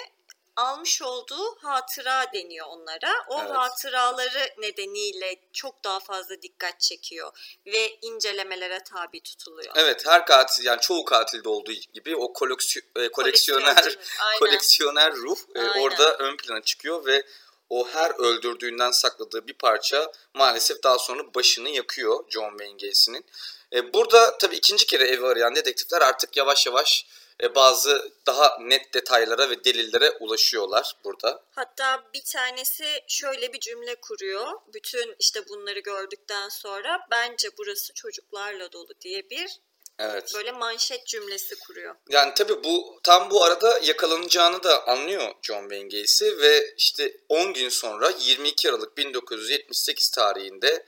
[0.60, 3.26] almış olduğu hatıra deniyor onlara.
[3.28, 3.52] O Evet.
[3.52, 7.32] hatıraları nedeniyle çok daha fazla dikkat çekiyor
[7.66, 9.74] ve incelemelere tabi tutuluyor.
[9.76, 13.98] Evet her katil yani çoğu katilde olduğu gibi o koleksiy- e, koleksiyoner
[14.40, 15.82] koleksiyoner ruh e, Aynen.
[15.82, 17.24] orada ön plana çıkıyor ve
[17.70, 23.26] o her öldürdüğünden sakladığı bir parça maalesef daha sonra başını yakıyor John Wayne Gacy'nin.
[23.74, 27.06] E, burada tabii ikinci kere evi arayan dedektifler artık yavaş yavaş
[27.44, 31.44] e, bazı daha net detaylara ve delillere ulaşıyorlar burada.
[31.52, 34.48] Hatta bir tanesi şöyle bir cümle kuruyor.
[34.74, 39.60] Bütün işte bunları gördükten sonra bence burası çocuklarla dolu diye bir
[40.00, 40.32] Evet.
[40.36, 41.96] böyle manşet cümlesi kuruyor.
[42.10, 47.54] Yani tabii bu tam bu arada yakalanacağını da anlıyor John Wayne Gacy ve işte 10
[47.54, 50.86] gün sonra 22 Aralık 1978 tarihinde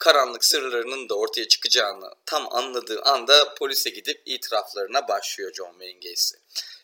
[0.00, 6.34] karanlık sırlarının da ortaya çıkacağını tam anladığı anda polise gidip itiraflarına başlıyor John Wayne Gacy.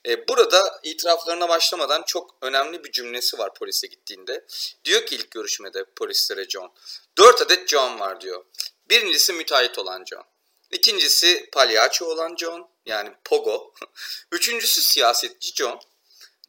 [0.06, 4.44] E, burada itiraflarına başlamadan çok önemli bir cümlesi var polise gittiğinde.
[4.84, 6.72] Diyor ki ilk görüşmede polislere John,
[7.18, 8.44] 4 adet John var diyor.
[8.90, 10.24] Birincisi müteahhit olan John.
[10.70, 13.74] İkincisi palyaço olan John yani Pogo.
[14.32, 15.80] Üçüncüsü siyasetçi John.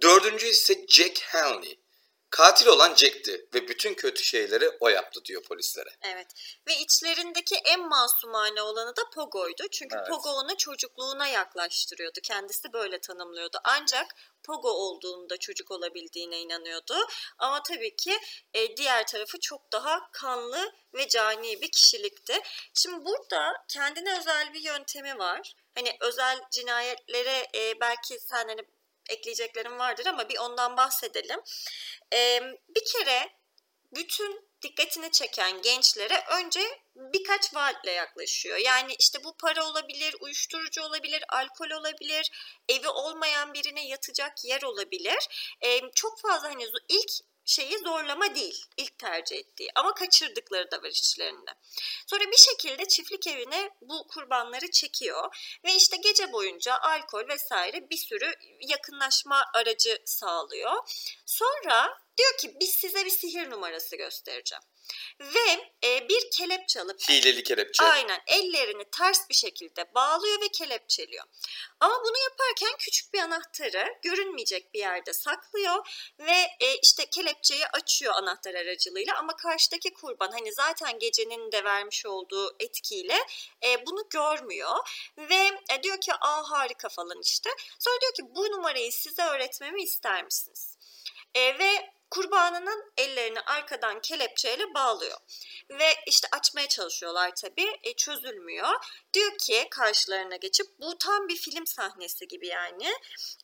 [0.02, 1.80] Dördüncü ise Jack Hanley.
[2.38, 5.90] Katil olan Jack'ti ve bütün kötü şeyleri o yaptı diyor polislere.
[6.02, 6.28] Evet.
[6.68, 9.64] Ve içlerindeki en masumane olanı da Pogo'ydu.
[9.72, 10.08] Çünkü Evet.
[10.10, 12.20] Pogo onu çocukluğuna yaklaştırıyordu.
[12.24, 13.58] Kendisi böyle tanımlıyordu.
[13.64, 16.96] Ancak Pogo olduğunda çocuk olabildiğine inanıyordu.
[17.38, 18.20] Ama tabii ki
[18.54, 22.40] e, diğer tarafı çok daha kanlı ve cani bir kişilikti.
[22.74, 25.54] Şimdi burada kendine özel bir yöntemi var.
[25.76, 28.62] Hani özel cinayetlere e, belki sen hani
[29.10, 31.40] ekleyeceklerim vardır ama bir ondan bahsedelim.
[32.14, 32.42] E,
[32.76, 33.30] bir kere
[33.96, 36.62] bütün dikkatini çeken gençlere önce
[36.96, 38.58] birkaç vaatle yaklaşıyor.
[38.58, 42.32] Yani işte bu para olabilir, uyuşturucu olabilir, alkol olabilir,
[42.70, 45.28] evi olmayan birine yatacak yer olabilir.
[45.62, 47.12] Ee, çok fazla hani ilk
[47.48, 51.52] şeyi zorlama değil, ilk tercih ettiği ama kaçırdıkları da var içlerinde.
[52.08, 57.98] Sonra bir şekilde çiftlik evine bu kurbanları çekiyor ve işte gece boyunca alkol vesaire bir
[57.98, 60.74] sürü yakınlaşma aracı sağlıyor.
[61.26, 64.64] Sonra diyor ki biz size bir sihir numarası göstereceğim.
[65.20, 67.86] Ve e, bir kelepçe alıp Hileli kelepçe.
[67.86, 71.24] Aynen ellerini ters bir şekilde bağlıyor ve kelepçeliyor.
[71.80, 75.88] Ama bunu yaparken küçük bir anahtarı görünmeyecek bir yerde saklıyor
[76.20, 82.06] ve e, işte kelepçeyi açıyor anahtar aracılığıyla ama karşıdaki kurban hani zaten gecenin de vermiş
[82.06, 83.18] olduğu etkiyle
[83.64, 84.76] e, bunu görmüyor
[85.18, 87.50] ve e, diyor ki aa harika falan işte.
[87.80, 90.78] Sonra diyor ki bu numarayı size öğretmemi ister misiniz?
[91.36, 95.18] E, ve kurbanının ellerini arkadan kelepçeyle bağlıyor.
[95.70, 97.78] Ve işte açmaya çalışıyorlar tabii.
[97.84, 98.70] E, çözülmüyor.
[99.14, 102.94] Diyor ki karşılarına geçip bu tam bir film sahnesi gibi yani.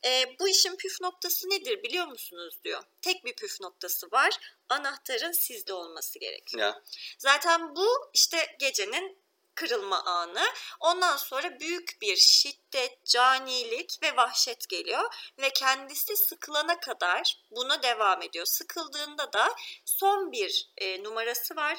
[0.06, 2.84] E, bu işin püf noktası nedir biliyor musunuz diyor.
[3.02, 4.56] Tek bir püf noktası var.
[4.70, 6.64] Anahtarın sizde olması gerekiyor.
[6.64, 6.82] Ya.
[7.18, 9.23] Zaten bu işte gecenin
[9.56, 10.44] kırılma anı.
[10.80, 18.22] Ondan sonra büyük bir şiddet, canilik ve vahşet geliyor ve kendisi sıkılana kadar buna devam
[18.22, 18.46] ediyor.
[18.46, 21.78] Sıkıldığında da son bir e, numarası var.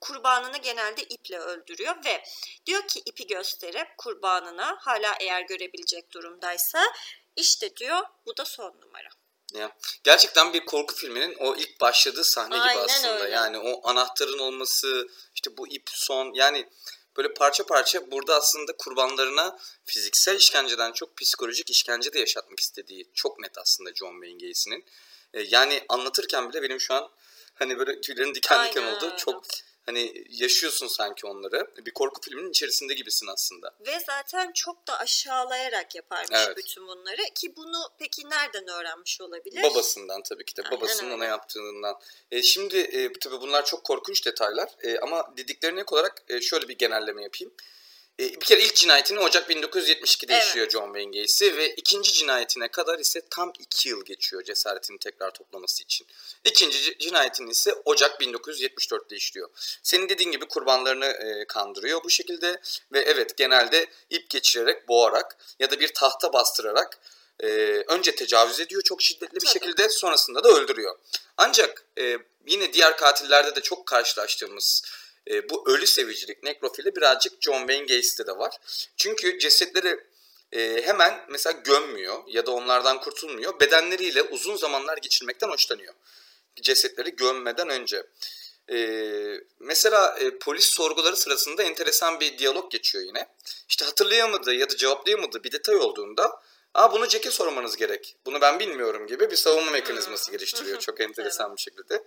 [0.00, 2.24] Kurbanını genelde iple öldürüyor ve
[2.66, 6.82] diyor ki ipi gösterip kurbanına hala eğer görebilecek durumdaysa
[7.36, 9.19] işte diyor bu da son numara.
[9.54, 9.76] Ya.
[10.04, 13.20] Gerçekten bir korku filminin o ilk başladığı sahne gibi Aynen aslında.
[13.20, 13.34] öyle.
[13.34, 16.68] Yani o anahtarın olması, işte bu ip son yani
[17.16, 23.40] böyle parça parça burada aslında kurbanlarına fiziksel işkenceden çok psikolojik işkence de yaşatmak istediği çok
[23.40, 24.84] net aslında John Wayne Gacy'nin.
[25.34, 27.10] E, yani anlatırken bile benim şu an
[27.54, 29.14] hani böyle tüylerim diken diken Aynen oldu.
[29.16, 29.44] Çok
[29.90, 31.66] hani yaşıyorsun sanki onları.
[31.86, 33.74] Bir korku filminin içerisinde gibisin aslında.
[33.86, 36.56] Ve zaten çok da aşağılayarak yaparmış Evet.
[36.56, 39.62] bütün bunları ki bunu peki nereden öğrenmiş olabilir?
[39.62, 40.62] Babasından tabii ki de.
[40.62, 41.16] Aynen Babasının öyle.
[41.16, 42.00] ona yaptığından.
[42.30, 44.68] E, şimdi e, tabii bunlar çok korkunç detaylar.
[44.82, 47.52] E, ama dediklerine ek olarak e, şöyle bir genelleme yapayım.
[48.20, 50.44] E, bir kere ilk cinayetini Ocak 1972'de Evet.
[50.44, 55.30] işliyor John Wayne Gacy ve ikinci cinayetine kadar ise tam iki yıl geçiyor cesaretini tekrar
[55.30, 56.06] toplaması için.
[56.44, 59.48] İkinci cinayetini ise Ocak 1974'te işliyor.
[59.82, 62.60] Senin dediğin gibi kurbanlarını e, kandırıyor bu şekilde
[62.92, 66.98] ve evet genelde ip geçirerek, boğarak ya da bir tahta bastırarak
[67.40, 67.46] e,
[67.88, 69.52] önce tecavüz ediyor çok şiddetli bir Tabii.
[69.52, 70.98] şekilde sonrasında da öldürüyor.
[71.36, 74.82] Ancak e, yine diğer katillerde de çok karşılaştığımız
[75.30, 78.56] e, bu ölü sevicilik, nekrofili birazcık John Wayne Gacy'de de var.
[78.96, 80.00] Çünkü cesetleri
[80.52, 83.60] e, hemen mesela gömmüyor ya da onlardan kurtulmuyor.
[83.60, 85.94] Bedenleriyle uzun zamanlar geçirmekten hoşlanıyor.
[86.62, 88.02] Cesetleri gömmeden önce.
[88.72, 88.78] E,
[89.58, 93.26] mesela e, polis sorguları sırasında enteresan bir diyalog geçiyor yine.
[93.68, 96.42] İşte hatırlayamadığı ya da cevaplayamadığı bir detay olduğunda
[96.74, 98.16] Aa bunu Jack'e sormanız gerek.
[98.26, 102.04] Bunu ben bilmiyorum gibi bir savunma mekanizması geliştiriyor çok enteresan bir şekilde.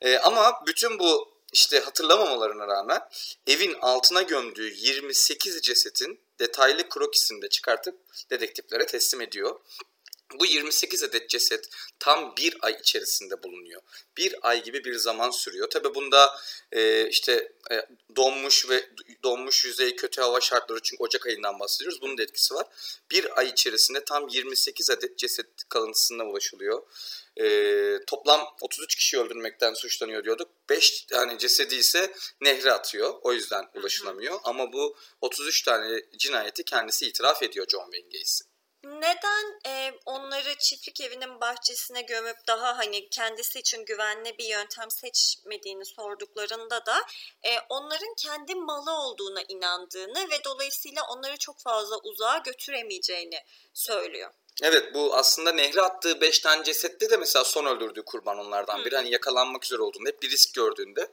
[0.00, 3.00] Ee, ama bütün bu işte hatırlamamalarına rağmen
[3.46, 9.60] evin altına gömdüğü 28 cesetin detaylı krokisini de çıkartıp dedektiflere teslim ediyor.
[10.40, 11.68] Bu 28 adet ceset
[11.98, 13.82] tam bir ay içerisinde bulunuyor.
[14.16, 15.70] Bir ay gibi bir zaman sürüyor.
[15.70, 16.38] Tabi bunda
[16.72, 18.88] e, işte e, donmuş ve
[19.22, 22.02] donmuş yüzey kötü hava şartları çünkü Ocak ayından bahsediyoruz.
[22.02, 22.66] Bunun da etkisi var.
[23.10, 26.82] Bir ay içerisinde tam 28 adet ceset kalıntısına ulaşılıyor.
[27.40, 30.48] E, toplam 33 kişi öldürmekten suçlanıyor diyorduk.
[30.70, 33.14] 5 tane cesedi ise nehre atıyor.
[33.22, 34.40] O yüzden ulaşılamıyor.
[34.44, 38.51] Ama bu 33 tane cinayeti kendisi itiraf ediyor John Wayne Gacy.
[38.84, 45.84] Neden e, onları çiftlik evinin bahçesine gömüp daha hani kendisi için güvenli bir yöntem seçmediğini
[45.84, 46.96] sorduklarında da
[47.42, 53.40] e, onların kendi malı olduğuna inandığını ve dolayısıyla onları çok fazla uzağa götüremeyeceğini
[53.74, 54.30] söylüyor.
[54.62, 58.96] Evet bu aslında nehre attığı 5 tane cesette de mesela son öldürdüğü kurban onlardan biri.
[58.96, 61.08] Hani yakalanmak üzere olduğunda hep bir risk gördüğünde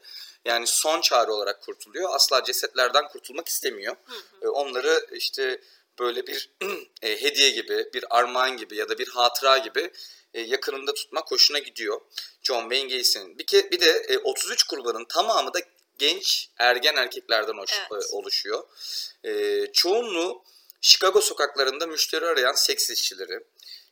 [0.45, 2.09] yani son çare olarak kurtuluyor.
[2.13, 3.95] Asla cesetlerden kurtulmak istemiyor.
[4.05, 4.15] Hı
[4.47, 4.51] hı.
[4.51, 5.61] Onları işte
[5.99, 6.49] böyle bir
[7.01, 9.91] e, hediye gibi, bir armağan gibi ya da bir hatıra gibi
[10.33, 12.01] e, yakınında tutmak hoşuna gidiyor.
[12.43, 13.39] John Wayne Gacy'nin.
[13.39, 15.59] Bir, ke, bir de e, 33 kurbanın tamamı da
[15.97, 18.03] genç ergen erkeklerden hoş, evet.
[18.03, 18.63] e, oluşuyor.
[19.23, 20.43] E, çoğunluğu
[20.81, 23.39] Chicago sokaklarında müşteri arayan seks işçileri.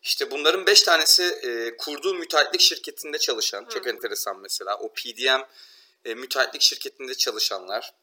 [0.03, 3.69] İşte bunların 5 tanesi e, kurduğu müteahhitlik şirketinde çalışan, Hı.
[3.69, 4.77] çok enteresan mesela.
[4.77, 5.41] O PDM
[6.05, 7.93] e, müteahhitlik şirketinde çalışanlar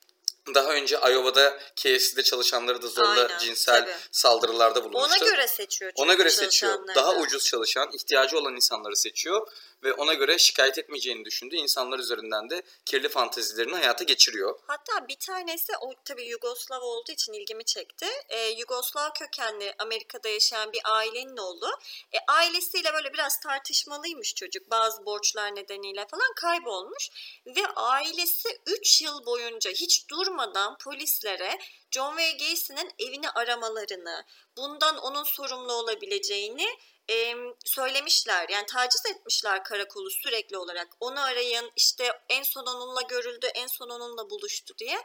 [0.54, 3.92] daha önce Iowa'da KFC'de çalışanları da zorla Aynen, cinsel tabii.
[4.10, 5.24] saldırılarda bulunmuştu.
[5.24, 5.92] Ona göre seçiyor.
[5.94, 6.78] Ona göre seçiyor.
[6.94, 9.46] Daha ucuz çalışan, ihtiyacı olan insanları seçiyor
[9.84, 14.58] ve ona göre şikayet etmeyeceğini düşündüğü insanlar üzerinden de kirli fantezilerini hayata geçiriyor.
[14.66, 18.06] Hatta bir tanesi o tabii Yugoslav olduğu için ilgimi çekti.
[18.28, 21.70] Ee, Yugoslav kökenli Amerika'da yaşayan bir ailenin oğlu.
[22.12, 24.70] E, ailesiyle böyle biraz tartışmalıymış çocuk.
[24.70, 27.10] Bazı borçlar nedeniyle falan kaybolmuş
[27.46, 31.58] ve ailesi 3 yıl boyunca hiç durmadan polislere
[31.90, 34.24] John Wayne Gacy'nin evini aramalarını,
[34.56, 36.66] bundan onun sorumlu olabileceğini
[37.10, 38.48] e, söylemişler.
[38.48, 40.88] Yani taciz etmişler karakolu sürekli olarak.
[41.00, 44.98] Onu arayın işte en son onunla görüldü, en son onunla buluştu diye.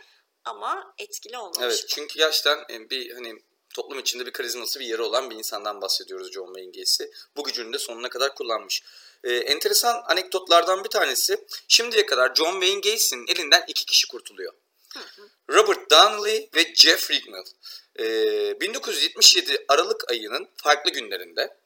[0.45, 1.59] Ama etkili olmamış.
[1.61, 3.35] Evet çünkü gerçekten bir hani
[3.73, 7.03] toplum içinde bir karizması bir yeri olan bir insandan bahsediyoruz John Wayne Gacy.
[7.35, 8.83] Bu gücünü de sonuna kadar kullanmış.
[9.23, 14.53] Ee, enteresan anekdotlardan bir tanesi şimdiye kadar John Wayne Gacy'nin elinden iki kişi kurtuluyor.
[15.49, 17.45] Robert Donnelly ve Jeff Rignall.
[17.99, 21.57] Ee, 1977 Aralık ayının farklı günlerinde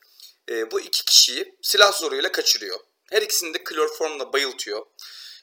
[0.49, 2.79] e, bu iki kişiyi silah zoruyla kaçırıyor.
[3.11, 4.85] Her ikisini de kloroformla bayıltıyor.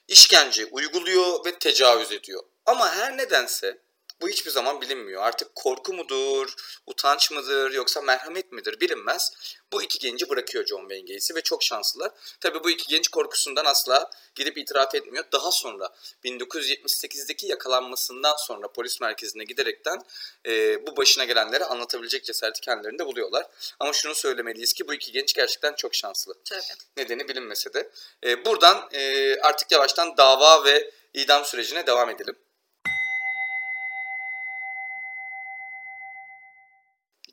[0.09, 2.43] İşkence uyguluyor ve tecavüz ediyor.
[2.67, 3.83] Ama her nedense
[4.23, 5.23] bu hiçbir zaman bilinmiyor.
[5.23, 6.55] Artık korku mudur,
[6.87, 9.33] utanç mıdır yoksa merhamet midir bilinmez.
[9.73, 12.11] Bu iki genci bırakıyor John Wayne Gacy ve çok şanslılar.
[12.41, 15.25] Tabii bu iki genç korkusundan asla gidip itiraf etmiyor.
[15.33, 15.89] Daha sonra
[16.25, 20.03] 1978'deki yakalanmasından sonra polis merkezine giderekten
[20.47, 23.47] e, bu başına gelenleri anlatabilecek cesareti kendilerinde buluyorlar.
[23.81, 26.35] Ama şunu söylemeliyiz ki bu iki genç gerçekten çok şanslı.
[26.45, 26.63] Tabii.
[26.97, 27.91] Nedeni bilinmese de.
[28.25, 32.37] E, buradan e, artık yavaştan dava ve idam sürecine devam edelim.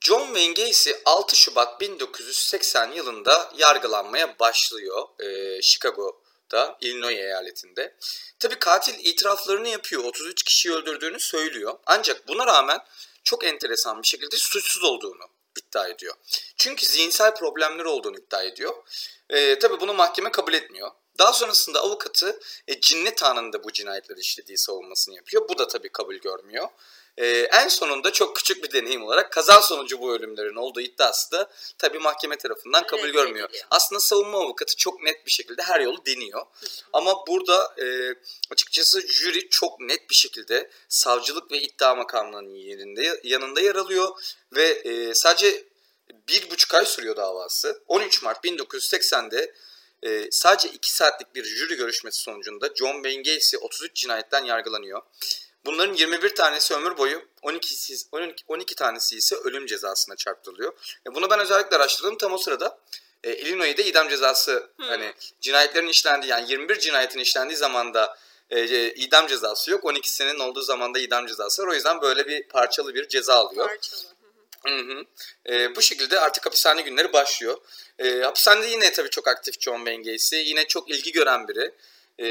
[0.07, 7.95] John Wayne Gacy 6 Şubat 1980 yılında yargılanmaya başlıyor e, Chicago'da, Illinois eyaletinde.
[8.39, 11.73] Tabi katil itiraflarını yapıyor, 33 kişiyi öldürdüğünü söylüyor.
[11.85, 12.79] Ancak buna rağmen
[13.23, 15.23] çok enteresan bir şekilde suçsuz olduğunu
[15.57, 16.15] iddia ediyor.
[16.57, 18.73] Çünkü zihinsel problemleri olduğunu iddia ediyor.
[19.29, 20.91] E, tabii bunu mahkeme kabul etmiyor.
[21.19, 25.49] Daha sonrasında avukatı e, cinnet anında bu cinayetleri işlediği savunmasını yapıyor.
[25.49, 26.67] Bu da tabii kabul görmüyor.
[27.17, 31.49] Ee, en sonunda çok küçük bir deneyim olarak kaza sonucu bu ölümlerin olduğu iddiası da
[31.77, 33.49] tabii mahkeme tarafından kabul evet, görmüyor.
[33.49, 33.65] Ediliyor.
[33.71, 36.45] Aslında savunma avukatı çok net bir şekilde her yolu deniyor.
[36.93, 38.15] Ama burada e,
[38.51, 44.09] açıkçası jüri çok net bir şekilde savcılık ve iddia makamlarının yerinde, yanında yer alıyor
[44.55, 45.63] ve e, sadece
[46.27, 47.81] bir buçuk ay sürüyor davası.
[47.87, 49.53] 13 Mart 1980'de
[50.03, 55.01] e, sadece 2 saatlik bir jüri görüşmesi sonucunda John Wayne Gacy 33 cinayetten yargılanıyor.
[55.67, 60.73] Bunların 21 tanesi ömür boyu, 12, 12, 12 tanesi ise ölüm cezasına çarptırılıyor.
[61.07, 62.17] E bunu ben özellikle araştırdım.
[62.17, 62.79] Tam o sırada
[63.23, 64.85] e, Illinois'de idam cezası hmm.
[64.85, 68.17] hani cinayetlerin işlendiği yani 21 cinayetin işlendiği zamanda
[68.49, 69.83] e, e, idam cezası yok.
[69.83, 71.67] 12'sinin olduğu zamanda idam cezası var.
[71.67, 73.67] O yüzden böyle bir parçalı bir ceza alıyor.
[73.67, 74.01] Parçalı.
[74.67, 75.05] Hı hı.
[75.53, 77.57] E, bu şekilde artık hapishane günleri başlıyor.
[77.99, 80.35] E, hapishanede yine tabii çok aktif John Wayne Gacy.
[80.35, 81.71] Yine çok ilgi gören biri.
[82.19, 82.27] E,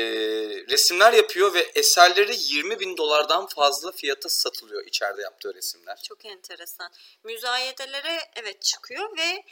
[0.70, 5.98] resimler yapıyor ve eserleri 20 bin dolardan fazla fiyata satılıyor içeride yaptığı resimler.
[6.08, 6.92] Çok enteresan.
[7.24, 9.44] Müzayedelere evet çıkıyor ve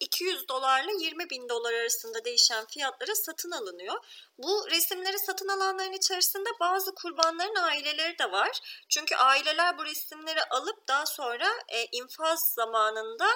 [0.00, 3.94] 200 dolarla 20 bin dolar arasında değişen fiyatlara satın alınıyor.
[4.38, 8.60] Bu resimleri satın alanların içerisinde bazı kurbanların aileleri de var.
[8.88, 13.26] Çünkü aileler bu resimleri alıp daha sonra e, infaz zamanında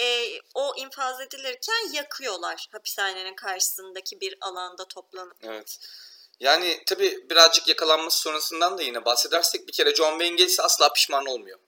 [0.00, 5.36] e, o infaz edilirken yakıyorlar hapishanenin karşısındaki bir alanda toplanıp.
[5.42, 5.78] Evet.
[6.40, 11.26] Yani tabii birazcık yakalanması sonrasından da yine bahsedersek bir kere John Wayne Gacy asla pişman
[11.26, 11.58] olmuyor.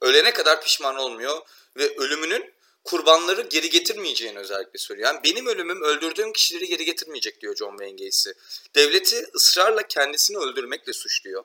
[0.00, 1.42] Ölene kadar pişman olmuyor
[1.76, 2.53] ve ölümünün
[2.84, 5.08] kurbanları geri getirmeyeceğini özellikle söylüyor.
[5.08, 8.30] Yani benim ölümüm öldürdüğüm kişileri geri getirmeyecek diyor John Wayne Gacy.
[8.74, 11.44] Devleti ısrarla kendisini öldürmekle suçluyor.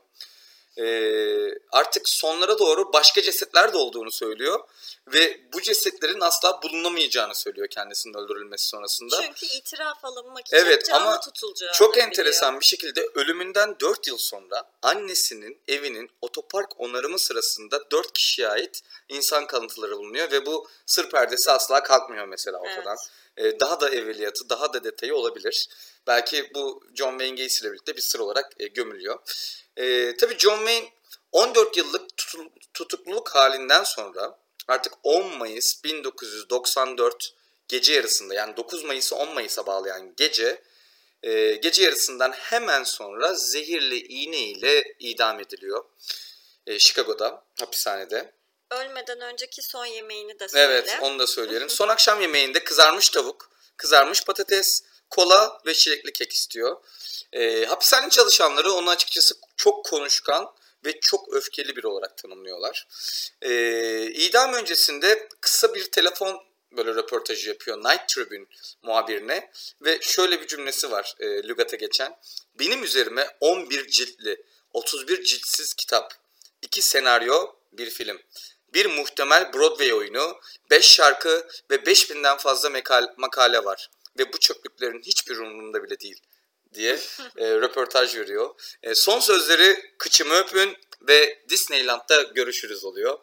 [0.79, 4.59] Ee, artık sonlara doğru başka cesetler de olduğunu söylüyor
[5.07, 9.21] ve bu cesetlerin asla bulunamayacağını söylüyor kendisinin öldürülmesi sonrasında.
[9.21, 12.07] Çünkü itiraf alınmak için Evet canlı ama tutulacağı çok biliyor.
[12.07, 18.81] enteresan bir şekilde ölümünden 4 yıl sonra annesinin evinin otopark onarımı sırasında 4 kişiye ait
[19.09, 22.97] insan kalıntıları bulunuyor ve bu sır perdesi asla kalkmıyor mesela ortadan.
[23.37, 25.69] Ee, daha da evveliyatı, daha da detayı olabilir.
[26.07, 29.19] Belki bu John Wayne Gacy ile birlikte bir sır olarak e, gömülüyor.
[29.79, 30.89] Ee, tabii John Wayne
[31.31, 37.33] 14 yıllık tutul- tutukluluk halinden sonra artık 10 Mayıs 1994
[37.67, 40.61] gece yarısında yani 9 Mayıs'ı 10 Mayıs'a bağlayan gece
[41.23, 45.85] e, gece yarısından hemen sonra zehirli iğne ile idam ediliyor.
[46.67, 48.33] E, Chicago'da hapishanede.
[48.71, 50.65] Ölmeden önceki son yemeğini de söyle.
[50.65, 51.69] Evet onu da söyleyelim.
[51.79, 56.77] Son akşam yemeğinde kızarmış tavuk, kızarmış patates, kola ve çilekli kek istiyor.
[57.33, 60.53] E, hapishane çalışanları onu açıkçası çok konuşkan
[60.85, 62.87] ve çok öfkeli biri olarak tanımlıyorlar.
[63.41, 63.51] E,
[64.11, 66.41] idam öncesinde kısa bir telefon
[66.71, 68.45] böyle röportajı yapıyor Night Tribune
[68.81, 69.51] muhabirine
[69.81, 72.19] ve şöyle bir cümlesi var e, lügata geçen.
[72.59, 74.43] Benim üzerime 11 ciltli,
[74.73, 76.13] 31 ciltsiz kitap,
[76.61, 78.21] 2 senaryo, bir film,
[78.73, 80.39] bir muhtemel Broadway oyunu,
[80.69, 82.69] 5 şarkı ve 5000'den fazla
[83.17, 83.89] makale var
[84.19, 86.21] ve bu çöplüklerin hiçbir umurumda bile değil
[86.73, 86.99] diye
[87.37, 88.77] e, röportaj veriyor.
[88.83, 93.19] E, son sözleri kıçımı öpün ve Disneyland'da görüşürüz oluyor.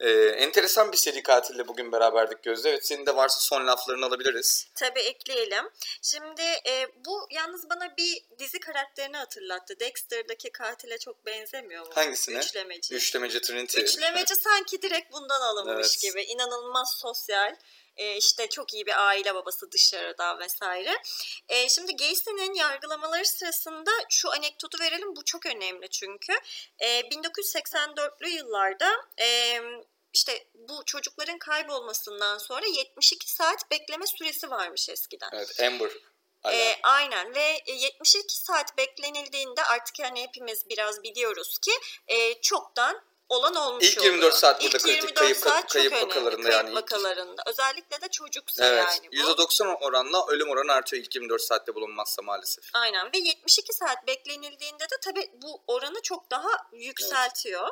[0.00, 2.70] E, enteresan bir seri katille bugün beraberdik Gözde.
[2.70, 4.66] Evet senin de varsa son laflarını alabiliriz.
[4.74, 5.64] Tabii ekleyelim.
[6.02, 9.80] Şimdi e, bu yalnız bana bir dizi karakterini hatırlattı.
[9.80, 11.92] Dexter'daki katile çok benzemiyor mu?
[11.94, 12.38] Hangisine?
[12.38, 12.94] Üçlemeci.
[12.94, 13.80] Üçlemeci Trinity.
[13.80, 16.02] Üçlemeci sanki direkt bundan alınmış Evet.
[16.02, 16.22] gibi.
[16.22, 17.56] İnanılmaz sosyal.
[17.96, 21.02] E, işte çok iyi bir aile babası dışarıdan vesaire.
[21.48, 25.16] E, şimdi Gacy'nin yargılamaları sırasında şu anekdotu verelim.
[25.16, 26.32] Bu çok önemli çünkü.
[26.78, 29.60] E, 1984'lü yıllarda e,
[30.12, 35.30] işte bu çocukların kaybolmasından sonra 72 saat bekleme süresi varmış eskiden.
[35.32, 35.90] Evet Amber.
[36.42, 36.54] Hala.
[36.54, 41.72] E, aynen ve e, 72 saat beklenildiğinde artık hani hepimiz biraz biliyoruz ki
[42.08, 44.32] e, çoktan olan olmuş İlk 24 oluyor.
[44.32, 45.02] saat burada İlk kritik.
[45.02, 46.06] 24 Kayıp- saat çok kayıp önemli.
[46.08, 47.42] vakalarında kayıp yani ilk- vakalarında.
[47.46, 48.84] Özellikle de çocuksa Evet.
[49.02, 49.16] yani bu.
[49.16, 52.64] %90 oranla ölüm oranı artıyor ilk 24 saatte bulunmazsa maalesef.
[52.72, 57.68] Aynen ve 72 saat beklenildiğinde de tabii bu oranı çok daha yükseltiyor.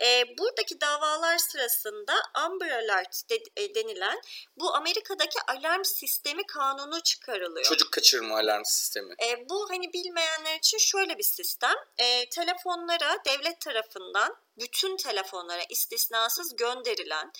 [0.00, 4.20] Ee, buradaki davalar sırasında Amber Alert de- e, denilen
[4.56, 7.64] bu Amerika'daki alarm sistemi kanunu çıkarılıyor.
[7.64, 9.14] Çocuk kaçırma alarm sistemi.
[9.24, 11.74] E, bu hani bilmeyenler için şöyle bir sistem.
[11.98, 17.32] E, telefonlara devlet tarafından bütün telefonlara istisnasız gönderilen,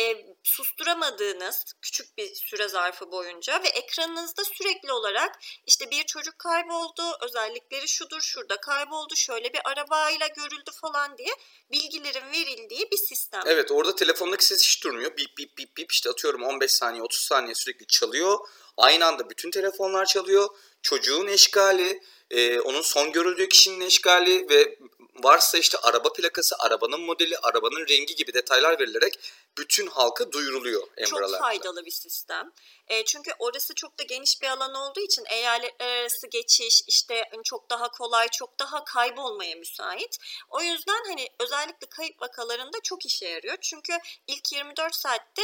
[0.00, 7.02] e, susturamadığınız küçük bir süre zarfı boyunca ve ekranınızda sürekli olarak işte bir çocuk kayboldu,
[7.22, 11.34] özellikleri şudur şurada kayboldu, şöyle bir arabayla görüldü falan diye
[11.72, 13.42] bilgilerin verildiği bir sistem.
[13.46, 15.16] Evet orada telefondaki ses hiç durmuyor.
[15.16, 18.38] Bip bip bip bip işte atıyorum 15 saniye 30 saniye sürekli çalıyor.
[18.76, 20.48] Aynı anda bütün telefonlar çalıyor.
[20.82, 24.78] Çocuğun eşgali, e, onun son görüldüğü kişinin eşgali ve
[25.16, 29.18] varsa işte araba plakası, arabanın modeli, arabanın rengi gibi detaylar verilerek
[29.58, 32.52] bütün halka duyuruluyor Amber Çok faydalı bir sistem.
[32.88, 37.42] E, çünkü orası çok da geniş bir alan olduğu için eyaletler arası geçiş işte hani
[37.44, 40.16] çok daha kolay, çok daha kaybolmaya müsait.
[40.48, 43.56] O yüzden hani özellikle kayıp vakalarında çok işe yarıyor.
[43.60, 45.42] Çünkü ilk 24 saatte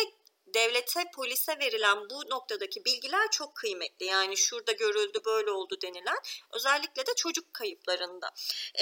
[0.54, 4.06] devlete, polise verilen bu noktadaki bilgiler çok kıymetli.
[4.06, 6.18] Yani şurada görüldü, böyle oldu denilen
[6.52, 8.30] özellikle de çocuk kayıplarında.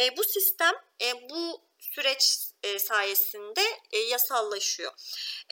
[0.01, 3.63] E, bu sistem e, bu süreç e, sayesinde
[3.93, 4.93] e, yasallaşıyor.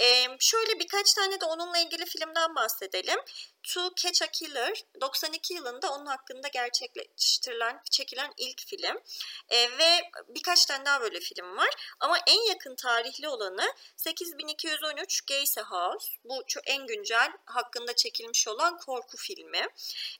[0.01, 3.19] E, şöyle birkaç tane de onunla ilgili filmden bahsedelim.
[3.63, 9.01] To Catch a Killer 92 yılında onun hakkında gerçekleştirilen, çekilen ilk film.
[9.49, 11.95] E, ve birkaç tane daha böyle film var.
[12.01, 16.09] Ama en yakın tarihli olanı 8213 Gacy House.
[16.25, 19.67] Bu en güncel hakkında çekilmiş olan korku filmi.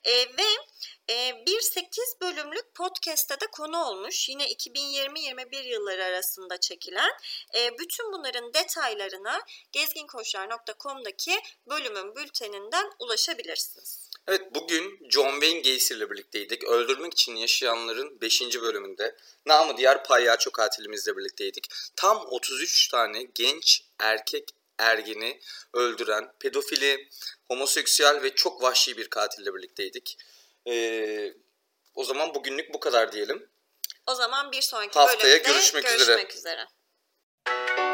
[0.05, 0.49] E, ve
[1.11, 4.29] e, bir 8 bölümlük podcast'te de konu olmuş.
[4.29, 7.11] Yine 2020-21 yılları arasında çekilen.
[7.55, 9.41] E, bütün bunların detaylarına
[9.73, 14.11] gezginkoçlar.com'daki bölümün bülteninden ulaşabilirsiniz.
[14.29, 16.65] Evet bugün John Wayne Gacy ile birlikteydik.
[16.65, 18.43] Öldürmek için yaşayanların 5.
[18.63, 19.17] bölümünde.
[19.47, 21.69] Namı diğer palyaço katilimizle birlikteydik.
[21.97, 25.41] Tam 33 tane genç erkek ergeni
[25.75, 27.09] öldüren pedofili,
[27.49, 30.19] homoseksüel ve çok vahşi bir katille birlikteydik.
[30.69, 31.35] Ee,
[31.95, 33.52] o zaman bugünlük bu kadar diyelim.
[34.07, 36.67] O zaman bir sonraki Haftaya bölümde görüşmek, görüşmek üzere.
[37.47, 37.92] üzere.